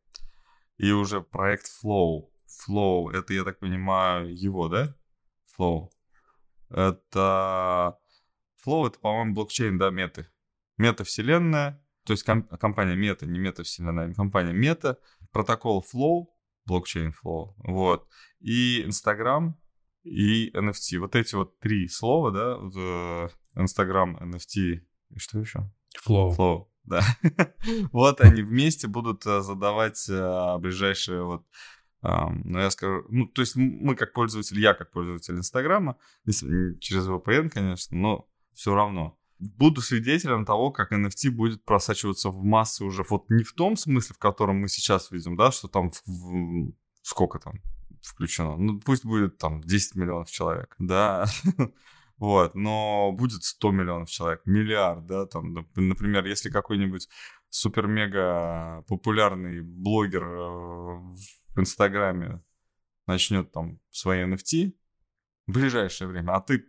И 0.78 0.92
уже 0.92 1.22
проект 1.22 1.68
Flow. 1.68 2.32
Flow, 2.48 3.12
это, 3.12 3.34
я 3.34 3.44
так 3.44 3.60
понимаю, 3.60 4.36
его, 4.36 4.68
да? 4.68 4.96
Flow. 5.58 5.90
Это... 6.70 7.98
Flow 8.66 8.88
это, 8.88 9.00
по-моему, 9.00 9.36
блокчейн, 9.36 9.78
да, 9.78 9.92
меты. 9.92 10.28
Мета-вселенная, 10.78 11.86
то 12.04 12.14
есть 12.14 12.24
ком- 12.24 12.48
компания 12.48 12.96
Мета, 12.96 13.26
не 13.28 13.40
мета-вселенная, 13.40 14.10
а 14.10 14.14
компания 14.14 14.54
Мета, 14.54 15.00
протокол 15.32 15.86
Flow, 15.94 16.28
блокчейн 16.66 17.12
Flow, 17.12 17.54
вот, 17.58 18.08
и 18.40 18.84
Instagram, 18.84 19.56
и 20.04 20.50
NFT. 20.52 20.98
Вот 21.00 21.16
эти 21.16 21.36
вот 21.36 21.60
три 21.60 21.88
слова, 21.88 22.32
да, 22.32 23.30
Instagram, 23.56 24.18
NFT, 24.18 24.82
и 25.10 25.20
что 25.20 25.40
еще? 25.40 25.70
Flow. 26.06 26.36
Flow, 26.36 26.68
да. 26.84 27.04
вот 27.92 28.22
они 28.22 28.42
вместе 28.42 28.88
будут 28.88 29.26
э, 29.26 29.42
задавать 29.42 30.08
э, 30.10 30.58
ближайшие 30.60 31.24
вот 31.24 31.46
ам, 32.02 32.42
ну, 32.46 32.60
я 32.60 32.72
скажу, 32.72 33.06
ну, 33.10 33.28
то 33.28 33.42
есть 33.42 33.56
мы 33.56 33.96
как 33.96 34.14
пользователь, 34.14 34.60
я 34.60 34.74
как 34.74 34.92
пользователь 34.92 35.36
Инстаграма, 35.36 35.98
через 36.26 37.08
VPN, 37.08 37.50
конечно, 37.50 37.98
но 37.98 38.28
все 38.54 38.74
равно, 38.76 39.18
буду 39.40 39.82
свидетелем 39.82 40.46
того, 40.46 40.72
как 40.72 40.92
NFT 40.92 41.32
будет 41.32 41.64
просачиваться 41.64 42.30
в 42.30 42.44
массы 42.44 42.84
уже 42.84 43.04
вот 43.10 43.30
не 43.30 43.44
в 43.44 43.54
том 43.54 43.76
смысле, 43.76 44.16
в 44.16 44.20
котором 44.20 44.58
мы 44.58 44.68
сейчас 44.68 45.12
видим, 45.12 45.36
да, 45.36 45.52
что 45.52 45.68
там 45.68 45.92
в- 45.92 46.02
в- 46.06 46.74
сколько 47.02 47.40
там 47.40 47.56
включено, 48.02 48.56
ну 48.58 48.80
пусть 48.80 49.06
будет 49.06 49.38
там 49.38 49.62
10 49.62 49.96
миллионов 49.96 50.30
человек, 50.30 50.76
да, 50.80 51.26
вот, 52.22 52.54
но 52.54 53.12
будет 53.14 53.44
100 53.44 53.72
миллионов 53.72 54.12
человек, 54.12 54.42
миллиард, 54.46 55.08
да, 55.08 55.26
там, 55.26 55.58
нап- 55.58 55.72
например, 55.76 56.24
если 56.26 56.52
какой-нибудь 56.52 57.10
супер-мега 57.50 58.84
популярный 58.88 59.62
блогер 59.62 60.24
э, 60.24 60.38
в 60.38 61.60
Инстаграме 61.60 62.44
начнет 63.08 63.52
там 63.52 63.80
свои 63.90 64.24
NFT 64.24 64.72
в 65.48 65.52
ближайшее 65.52 66.10
время, 66.10 66.34
а 66.34 66.42
ты 66.42 66.64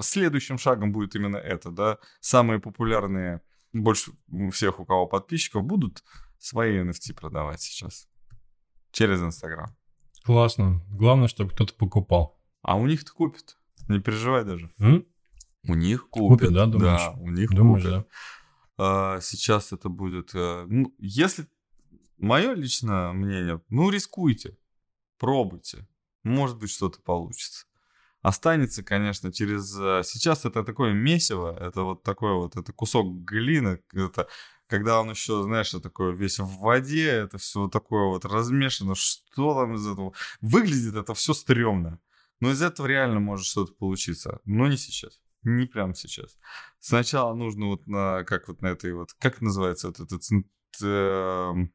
следующим 0.00 0.58
шагом 0.58 0.92
будет 0.92 1.16
именно 1.16 1.38
это, 1.38 1.70
да, 1.70 1.96
самые 2.20 2.60
популярные, 2.60 3.40
больше 3.72 4.12
всех, 4.52 4.80
у 4.80 4.84
кого 4.84 5.06
подписчиков, 5.06 5.64
будут 5.64 6.04
свои 6.36 6.78
NFT 6.84 7.14
продавать 7.14 7.62
сейчас 7.62 8.06
через 8.90 9.22
Инстаграм. 9.22 9.74
Классно. 10.24 10.84
Главное, 10.90 11.28
чтобы 11.28 11.52
кто-то 11.52 11.72
покупал. 11.72 12.38
А 12.60 12.76
у 12.76 12.86
них-то 12.86 13.12
купят, 13.14 13.56
не 13.88 14.00
переживай 14.00 14.44
даже. 14.44 14.70
М? 14.78 15.06
У 15.66 15.74
них 15.74 16.08
купят. 16.08 16.40
Купят, 16.40 16.52
да, 16.54 16.66
думаешь? 16.66 17.00
Да, 17.00 17.10
у 17.12 17.30
них 17.30 17.50
Думаешь, 17.50 17.84
купят. 17.84 18.00
да? 18.00 18.06
А, 19.16 19.20
сейчас 19.20 19.72
это 19.72 19.88
будет... 19.88 20.34
э, 20.34 20.66
ну, 20.68 20.94
если... 20.98 21.46
Мое 22.18 22.54
личное 22.54 23.12
мнение, 23.12 23.60
ну, 23.68 23.90
рискуйте, 23.90 24.56
пробуйте. 25.18 25.86
Может 26.22 26.58
быть, 26.58 26.70
что-то 26.70 27.00
получится. 27.02 27.66
Останется, 28.22 28.82
конечно, 28.82 29.32
через... 29.32 29.76
э, 29.78 30.02
Сейчас 30.04 30.44
это 30.44 30.62
такое 30.64 30.92
месиво, 30.92 31.56
это 31.58 31.82
вот 31.82 32.02
такой 32.02 32.34
вот, 32.34 32.56
это 32.56 32.72
кусок 32.72 33.24
глины, 33.24 33.80
это 33.92 34.28
когда 34.66 35.00
он 35.00 35.10
еще, 35.10 35.42
знаешь, 35.42 35.70
такой 35.70 36.14
весь 36.16 36.38
в 36.38 36.58
воде, 36.58 37.06
это 37.06 37.36
все 37.38 37.60
вот 37.62 37.72
такое 37.72 38.06
вот 38.06 38.24
размешано, 38.24 38.94
что 38.94 39.54
там 39.54 39.74
из 39.74 39.86
этого? 39.86 40.14
Выглядит 40.40 40.94
это 40.94 41.12
все 41.14 41.34
стрёмно. 41.34 42.00
Но 42.44 42.50
из 42.50 42.60
этого 42.60 42.86
реально 42.86 43.20
может 43.20 43.46
что-то 43.46 43.72
получиться. 43.72 44.38
Но 44.44 44.68
не 44.68 44.76
сейчас. 44.76 45.18
Не 45.44 45.64
прямо 45.64 45.94
сейчас. 45.94 46.36
Сначала 46.78 47.32
нужно 47.32 47.68
вот 47.68 47.86
на, 47.86 48.22
как 48.24 48.48
вот 48.48 48.60
на 48.60 48.66
этой 48.66 48.92
вот, 48.92 49.14
как 49.14 49.40
называется 49.40 49.86
вот 49.86 49.98
этот, 49.98 50.22
эм, 50.82 51.72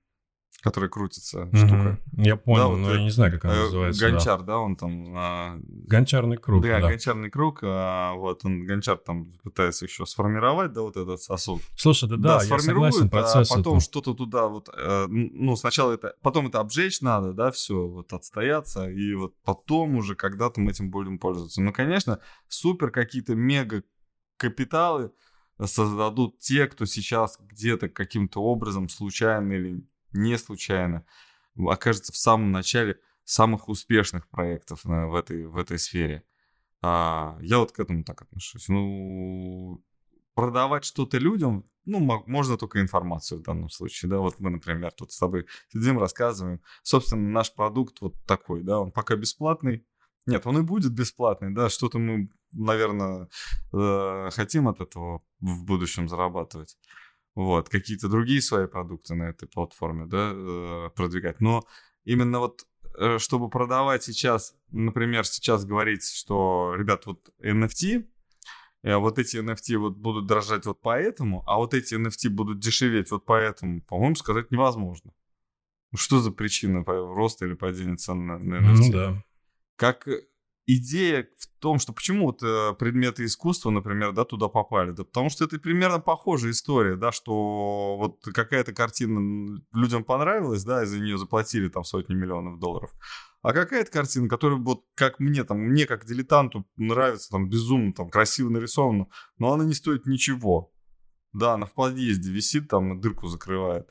который 0.61 0.89
крутится 0.89 1.47
штука. 1.47 1.99
Мгм. 2.11 2.23
Я 2.23 2.35
понял, 2.35 2.69
вот, 2.71 2.77
но 2.77 2.93
я 2.93 3.01
не 3.01 3.09
знаю, 3.11 3.31
как 3.31 3.45
она 3.45 3.55
Э, 3.55 3.63
называется. 3.63 4.01
да. 4.01 4.09
Гончар, 4.11 4.41
да, 4.43 4.57
он 4.57 4.75
там... 4.75 5.13
а, 5.15 5.57
Гончарный 5.87 6.37
круг, 6.37 6.63
да, 6.63 6.79
да. 6.81 6.87
гончарный 6.89 7.29
круг, 7.29 7.59
а, 7.63 8.13
вот 8.15 8.43
он, 8.45 8.65
гончар 8.65 8.97
там 8.97 9.33
пытается 9.43 9.85
еще 9.85 10.05
сформировать, 10.05 10.73
да, 10.73 10.81
вот 10.81 10.97
этот 10.97 11.21
сосуд. 11.21 11.61
Слушай, 11.75 12.09
да, 12.09 12.17
да, 12.17 12.33
я 12.35 12.39
сформирует, 12.41 12.93
согласен, 12.93 13.09
процесс 13.09 13.51
а 13.51 13.55
потом 13.55 13.77
это. 13.77 13.85
что-то 13.85 14.13
туда 14.13 14.47
вот, 14.47 14.69
э, 14.75 15.05
ну, 15.09 15.55
сначала 15.55 15.93
это, 15.93 16.15
потом 16.21 16.47
это 16.47 16.59
обжечь 16.59 17.01
надо, 17.01 17.33
да, 17.33 17.51
все, 17.51 17.87
вот 17.87 18.11
отстояться, 18.13 18.89
и 18.89 19.13
вот 19.13 19.33
потом 19.43 19.95
уже 19.95 20.15
когда-то 20.15 20.59
мы 20.61 20.71
этим 20.71 20.89
будем 20.91 21.19
пользоваться. 21.19 21.61
Ну, 21.61 21.71
конечно, 21.71 22.19
супер 22.47 22.91
какие-то 22.91 23.35
мега 23.35 23.83
капиталы 24.37 25.11
создадут 25.65 26.39
те, 26.39 26.67
кто 26.67 26.85
сейчас 26.85 27.37
где-то 27.39 27.89
каким-то 27.89 28.41
образом, 28.41 28.87
случайно 28.89 29.51
или 29.53 29.83
не 30.11 30.37
случайно, 30.37 31.05
окажется 31.57 32.11
в 32.11 32.17
самом 32.17 32.51
начале 32.51 32.99
самых 33.23 33.69
успешных 33.69 34.27
проектов 34.29 34.85
на- 34.85 35.07
в, 35.07 35.15
этой, 35.15 35.45
в 35.45 35.57
этой 35.57 35.77
сфере. 35.77 36.23
А, 36.81 37.37
я 37.41 37.59
вот 37.59 37.71
к 37.71 37.79
этому 37.79 38.03
так 38.03 38.21
отношусь. 38.21 38.67
Ну, 38.69 39.83
продавать 40.33 40.85
что-то 40.85 41.17
людям, 41.17 41.65
ну, 41.85 41.99
мо- 41.99 42.23
можно 42.25 42.57
только 42.57 42.81
информацию 42.81 43.39
в 43.39 43.43
данном 43.43 43.69
случае, 43.69 44.09
да, 44.09 44.19
вот 44.19 44.39
мы, 44.39 44.49
например, 44.49 44.91
тут 44.93 45.11
с 45.11 45.19
тобой 45.19 45.47
сидим, 45.67 45.99
рассказываем, 45.99 46.61
собственно, 46.81 47.29
наш 47.29 47.53
продукт 47.53 47.99
вот 48.01 48.15
такой, 48.25 48.63
да, 48.63 48.79
он 48.79 48.91
пока 48.91 49.15
бесплатный, 49.15 49.85
нет, 50.25 50.45
он 50.45 50.59
и 50.59 50.61
будет 50.61 50.93
бесплатный, 50.93 51.53
да, 51.53 51.69
что-то 51.69 51.99
мы, 51.99 52.29
наверное, 52.53 53.27
э, 53.73 54.29
хотим 54.31 54.67
от 54.67 54.79
этого 54.79 55.23
в 55.39 55.65
будущем 55.65 56.07
зарабатывать, 56.07 56.77
вот, 57.45 57.69
какие-то 57.69 58.09
другие 58.09 58.41
свои 58.41 58.67
продукты 58.67 59.15
на 59.15 59.29
этой 59.29 59.47
платформе, 59.47 60.05
да, 60.05 60.31
э, 60.33 60.89
продвигать, 60.95 61.39
но 61.39 61.63
именно 62.03 62.39
вот 62.39 62.65
э, 62.97 63.17
чтобы 63.17 63.49
продавать 63.49 64.03
сейчас, 64.03 64.55
например, 64.71 65.25
сейчас 65.25 65.65
говорить, 65.65 66.03
что, 66.03 66.75
ребят, 66.75 67.05
вот 67.05 67.29
NFT, 67.41 68.05
э, 68.83 68.95
вот 68.97 69.19
эти 69.19 69.37
NFT 69.37 69.77
вот 69.77 69.97
будут 69.97 70.27
дорожать 70.27 70.65
вот 70.65 70.81
поэтому, 70.81 71.43
а 71.47 71.57
вот 71.57 71.73
эти 71.73 71.95
NFT 71.95 72.29
будут 72.29 72.59
дешеветь 72.59 73.11
вот 73.11 73.25
поэтому, 73.25 73.81
по-моему, 73.83 74.15
сказать 74.15 74.51
невозможно. 74.51 75.13
Что 75.95 76.19
за 76.19 76.31
причина 76.31 76.83
роста 76.85 77.45
или 77.45 77.55
падения 77.55 77.95
цен 77.95 78.27
на, 78.27 78.33
NFT? 78.33 78.75
Ну 78.75 78.91
да. 78.91 79.23
Как 79.75 80.07
идея 80.75 81.27
в 81.37 81.47
том, 81.59 81.79
что 81.79 81.93
почему 81.93 82.27
вот 82.27 82.43
э, 82.43 82.73
предметы 82.77 83.25
искусства, 83.25 83.71
например, 83.71 84.13
да, 84.13 84.23
туда 84.23 84.47
попали? 84.49 84.91
Да 84.91 85.03
потому 85.03 85.29
что 85.29 85.45
это 85.45 85.57
примерно 85.59 85.99
похожая 85.99 86.51
история, 86.51 86.95
да, 86.95 87.11
что 87.11 87.97
вот 87.97 88.23
какая-то 88.23 88.73
картина 88.73 89.59
людям 89.73 90.03
понравилась, 90.03 90.63
да, 90.63 90.83
и 90.83 90.85
за 90.85 90.99
нее 90.99 91.17
заплатили 91.17 91.69
там 91.69 91.83
сотни 91.83 92.13
миллионов 92.13 92.59
долларов. 92.59 92.91
А 93.41 93.53
какая-то 93.53 93.91
картина, 93.91 94.27
которая 94.27 94.59
вот 94.59 94.85
как 94.95 95.19
мне 95.19 95.43
там, 95.43 95.59
мне 95.59 95.87
как 95.87 96.05
дилетанту 96.05 96.67
нравится 96.75 97.29
там 97.31 97.49
безумно, 97.49 97.93
там 97.93 98.09
красиво 98.09 98.49
нарисована, 98.49 99.07
но 99.39 99.53
она 99.53 99.63
не 99.63 99.73
стоит 99.73 100.05
ничего. 100.05 100.71
Да, 101.33 101.53
она 101.53 101.65
в 101.65 101.73
подъезде 101.73 102.31
висит, 102.31 102.67
там 102.67 103.01
дырку 103.01 103.27
закрывает. 103.27 103.89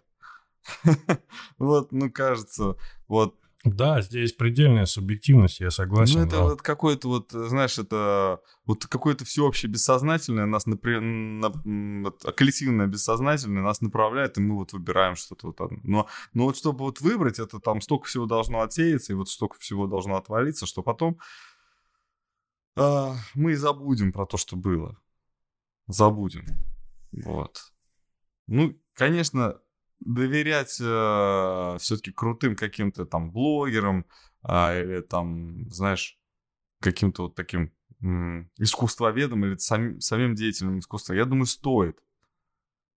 Вот, 1.59 1.93
ну 1.93 2.11
кажется, 2.11 2.77
вот 3.09 3.37
Да, 3.65 4.01
здесь 4.03 4.33
предельная 4.33 4.87
субъективность, 4.87 5.59
я 5.59 5.71
согласен. 5.73 6.21
ну, 6.21 6.27
это 6.27 6.37
да. 6.37 6.43
вот 6.45 6.63
какое-то 6.63 7.09
вот, 7.09 7.35
э, 7.35 7.49
знаешь, 7.49 7.77
это 7.79 8.41
вот 8.65 8.87
какое-то 8.87 9.25
всеобщее 9.25 9.71
бессознательное 9.71 10.47
нас 10.47 10.67
напря- 10.67 11.01
на- 11.01 11.51
вот, 12.05 12.25
а 12.25 12.33
коллективное 12.33 12.87
бессознательное 12.87 13.63
нас 13.63 13.81
направляет, 13.81 14.39
и 14.39 14.41
мы 14.41 14.55
вот 14.55 14.73
выбираем 14.73 15.17
что-то 15.17 15.49
вот 15.49 15.61
одно. 15.61 15.81
Но, 15.83 16.09
но 16.35 16.45
вот 16.45 16.57
чтобы 16.57 16.85
вот 16.85 17.01
выбрать, 17.01 17.41
это 17.41 17.59
там 17.59 17.81
столько 17.81 18.07
всего 18.07 18.27
должно 18.27 18.61
отсеяться, 18.61 19.13
и 19.13 19.17
вот 19.17 19.29
столько 19.29 19.59
всего 19.59 19.89
должно 19.89 20.17
отвалиться, 20.17 20.65
что 20.65 20.83
потом 20.83 21.19
а, 22.77 23.17
мы 23.35 23.53
и 23.53 23.57
забудем 23.57 24.13
про 24.13 24.25
то, 24.25 24.37
что 24.37 24.55
было. 24.55 24.97
Забудем. 25.89 26.45
Вот. 27.11 27.73
Ну, 28.47 28.79
конечно, 28.95 29.61
доверять 30.01 30.71
все-таки 30.71 32.13
крутым 32.13 32.57
каким-то 32.57 33.05
там 33.07 33.31
блогерам 33.31 34.07
а, 34.43 34.79
или 34.79 35.01
там, 35.01 35.71
знаешь, 35.71 36.19
каким-то 36.81 37.25
вот 37.25 37.35
таким 37.35 37.73
м, 38.01 38.51
искусствоведам 38.59 39.45
или 39.45 39.57
самим, 39.57 40.01
самим 40.01 40.35
деятелям 40.35 40.79
искусства, 40.79 41.15
я 41.15 41.25
думаю, 41.25 41.47
стоит. 41.47 41.99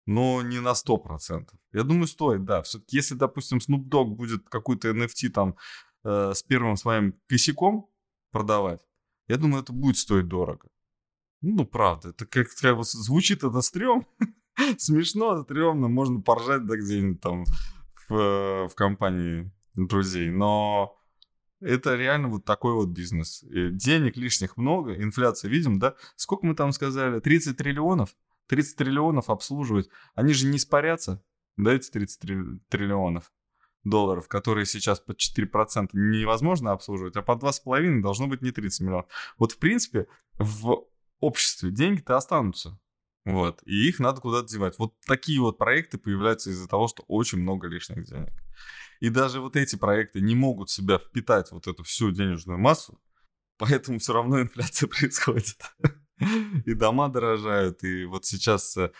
Но 0.06 0.42
не 0.42 0.60
на 0.60 0.74
100%. 0.74 1.58
Я 1.72 1.84
думаю, 1.84 2.06
стоит, 2.06 2.44
да. 2.44 2.62
Все-таки 2.62 2.96
если, 2.96 3.14
допустим, 3.14 3.58
Snoop 3.58 3.88
Dogg 3.88 4.14
будет 4.16 4.48
какой-то 4.48 4.88
NFT 4.88 5.28
там 5.28 5.56
э, 6.04 6.32
с 6.34 6.42
первым 6.42 6.76
своим 6.76 7.14
косяком 7.28 7.88
продавать, 8.32 8.80
я 9.28 9.36
думаю, 9.36 9.62
это 9.62 9.72
будет 9.72 9.96
стоить 9.96 10.26
дорого. 10.28 10.68
Ну, 11.42 11.64
правда, 11.64 12.10
это 12.10 12.26
как-то 12.26 12.74
вот 12.74 12.88
звучит 12.88 13.44
это 13.44 13.60
стрём, 13.60 14.06
смешно, 14.78 15.42
стрёмно, 15.42 15.88
можно 15.88 16.20
поржать 16.20 16.66
да 16.66 16.76
где-нибудь 16.76 17.20
там 17.20 17.44
в, 18.08 18.68
в 18.68 18.74
компании 18.74 19.50
друзей, 19.74 20.30
но 20.30 20.96
это 21.60 21.96
реально 21.96 22.28
вот 22.28 22.44
такой 22.44 22.74
вот 22.74 22.88
бизнес. 22.88 23.42
И 23.42 23.70
денег 23.70 24.16
лишних 24.16 24.56
много, 24.56 24.94
инфляция, 24.94 25.50
видим, 25.50 25.78
да? 25.78 25.94
Сколько 26.16 26.46
мы 26.46 26.54
там 26.54 26.72
сказали? 26.72 27.20
30 27.20 27.56
триллионов? 27.56 28.16
30 28.48 28.76
триллионов 28.76 29.30
обслуживать. 29.30 29.88
Они 30.14 30.32
же 30.32 30.46
не 30.46 30.56
испарятся. 30.56 31.22
да, 31.56 31.74
эти 31.74 31.90
30 31.90 32.66
триллионов 32.68 33.30
долларов, 33.84 34.28
которые 34.28 34.66
сейчас 34.66 35.00
по 35.00 35.12
4% 35.12 35.90
невозможно 35.92 36.72
обслуживать, 36.72 37.16
а 37.16 37.22
по 37.22 37.32
2,5 37.32 38.00
должно 38.00 38.26
быть 38.26 38.42
не 38.42 38.50
30 38.50 38.80
миллионов. 38.80 39.06
Вот, 39.38 39.52
в 39.52 39.58
принципе, 39.58 40.06
в 40.38 40.84
обществе 41.20 41.70
деньги-то 41.70 42.16
останутся. 42.16 42.78
Вот. 43.24 43.62
И 43.66 43.88
их 43.88 43.98
надо 43.98 44.20
куда-то 44.20 44.48
девать. 44.48 44.78
Вот 44.78 44.94
такие 45.06 45.40
вот 45.40 45.58
проекты 45.58 45.98
появляются 45.98 46.50
из-за 46.50 46.68
того, 46.68 46.88
что 46.88 47.04
очень 47.06 47.38
много 47.38 47.68
лишних 47.68 48.04
денег. 48.04 48.32
И 49.00 49.08
даже 49.08 49.40
вот 49.40 49.56
эти 49.56 49.76
проекты 49.76 50.20
не 50.20 50.34
могут 50.34 50.70
себя 50.70 50.98
впитать 50.98 51.50
вот 51.52 51.66
эту 51.66 51.82
всю 51.82 52.10
денежную 52.10 52.58
массу, 52.58 53.00
поэтому 53.56 53.98
все 53.98 54.12
равно 54.12 54.40
инфляция 54.40 54.88
происходит. 54.88 55.58
И 56.66 56.74
дома 56.74 57.08
дорожают, 57.08 57.82
и 57.82 58.04
вот 58.04 58.26
сейчас, 58.26 58.76
э, 58.76 58.92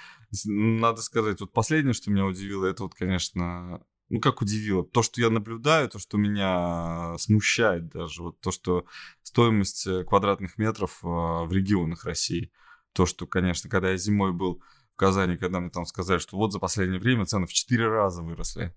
надо 0.47 1.03
сказать, 1.03 1.41
вот 1.41 1.53
последнее, 1.53 1.93
что 1.93 2.11
меня 2.11 2.25
удивило, 2.25 2.65
это 2.65 2.85
вот, 2.85 2.95
конечно, 2.95 3.85
ну 4.09 4.21
как 4.21 4.41
удивило, 4.41 4.85
то, 4.85 5.03
что 5.03 5.21
я 5.21 5.29
наблюдаю, 5.29 5.91
то, 5.91 5.99
что 5.99 6.17
меня 6.17 7.15
смущает 7.19 7.91
даже, 7.91 8.23
вот 8.23 8.41
то, 8.41 8.51
что 8.51 8.87
стоимость 9.23 9.87
э, 9.87 10.05
квадратных 10.05 10.57
метров 10.57 11.01
а, 11.03 11.45
в 11.45 11.53
регионах 11.53 12.07
России, 12.07 12.51
то, 12.93 13.07
что, 13.07 13.27
конечно, 13.27 13.71
когда 13.71 13.91
я 13.91 13.97
зимой 13.97 14.33
был 14.33 14.63
в 14.93 14.97
Казани, 14.97 15.37
когда 15.37 15.61
мне 15.61 15.71
там 15.71 15.87
сказали, 15.87 16.19
что 16.19 16.37
вот 16.37 16.53
за 16.53 16.59
последнее 16.59 17.01
время 17.01 17.27
цены 17.27 17.47
в 17.47 17.53
4 17.53 17.89
раза 17.89 18.23
выросли. 18.23 18.75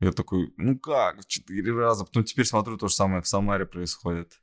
Я 0.00 0.12
такой, 0.12 0.52
ну 0.56 0.78
как, 0.78 1.20
в 1.20 1.26
четыре 1.26 1.72
раза. 1.72 2.04
Потом 2.04 2.24
теперь 2.24 2.44
смотрю, 2.44 2.76
то 2.76 2.88
же 2.88 2.94
самое 2.94 3.20
в 3.20 3.28
Самаре 3.28 3.66
происходит. 3.66 4.40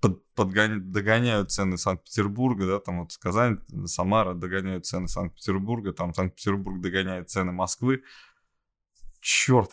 Под, 0.00 0.24
подгоня... 0.34 0.80
Догоняют 0.80 1.52
цены 1.52 1.78
Санкт-Петербурга, 1.78 2.66
да, 2.66 2.80
там 2.80 3.00
вот 3.00 3.16
Казань, 3.18 3.60
Самара 3.86 4.34
догоняют 4.34 4.86
цены 4.86 5.06
Санкт-Петербурга, 5.06 5.92
там 5.92 6.12
Санкт-Петербург 6.12 6.80
догоняет 6.80 7.30
цены 7.30 7.52
Москвы. 7.52 8.02
Черт, 9.20 9.70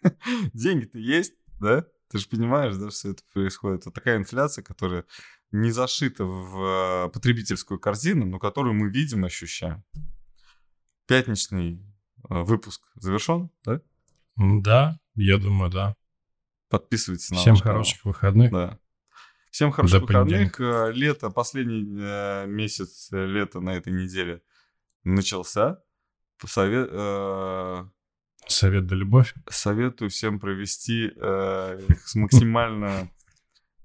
деньги-то 0.54 0.98
есть, 0.98 1.34
да? 1.60 1.84
Ты 2.08 2.18
же 2.18 2.28
понимаешь, 2.28 2.76
да, 2.76 2.90
что 2.90 3.10
это 3.10 3.22
происходит. 3.32 3.84
Вот 3.84 3.94
такая 3.94 4.16
инфляция, 4.16 4.62
которая 4.62 5.04
не 5.54 5.70
зашита 5.70 6.24
в 6.24 7.06
э, 7.06 7.08
потребительскую 7.10 7.78
корзину, 7.78 8.26
но 8.26 8.40
которую 8.40 8.74
мы 8.74 8.90
видим, 8.90 9.24
ощущаем. 9.24 9.84
Пятничный 11.06 11.80
э, 12.28 12.42
выпуск 12.42 12.82
завершен, 12.96 13.50
да? 13.64 13.80
Да, 14.36 14.98
я 15.14 15.38
думаю, 15.38 15.70
да. 15.70 15.96
Подписывайтесь 16.68 17.30
на 17.30 17.36
Всем 17.36 17.56
хороших 17.56 18.02
канал. 18.02 18.12
выходных. 18.12 18.50
Да. 18.50 18.78
Всем 19.52 19.70
хороших 19.70 20.00
До 20.00 20.06
выходных. 20.06 20.60
Э, 20.60 20.90
лето, 20.92 21.30
последний 21.30 21.84
месяц 22.48 23.08
лета 23.12 23.60
на 23.60 23.76
этой 23.76 23.92
неделе 23.92 24.42
начался. 25.04 25.78
Совет, 26.44 26.88
э, 26.90 27.84
Совет 28.48 28.86
да 28.88 28.96
любовь. 28.96 29.34
Советую 29.48 30.10
всем 30.10 30.40
провести 30.40 31.12
э, 31.14 31.80
их 31.88 32.08
с 32.08 32.16
максимально 32.16 33.08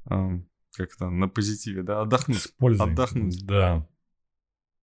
э, 0.09 0.39
как-то 0.79 1.09
на 1.09 1.27
позитиве, 1.27 1.83
да, 1.83 2.01
отдохнуть. 2.01 2.41
С 2.41 2.47
пользой. 2.47 2.91
Отдохнуть. 2.91 3.45
Да. 3.45 3.85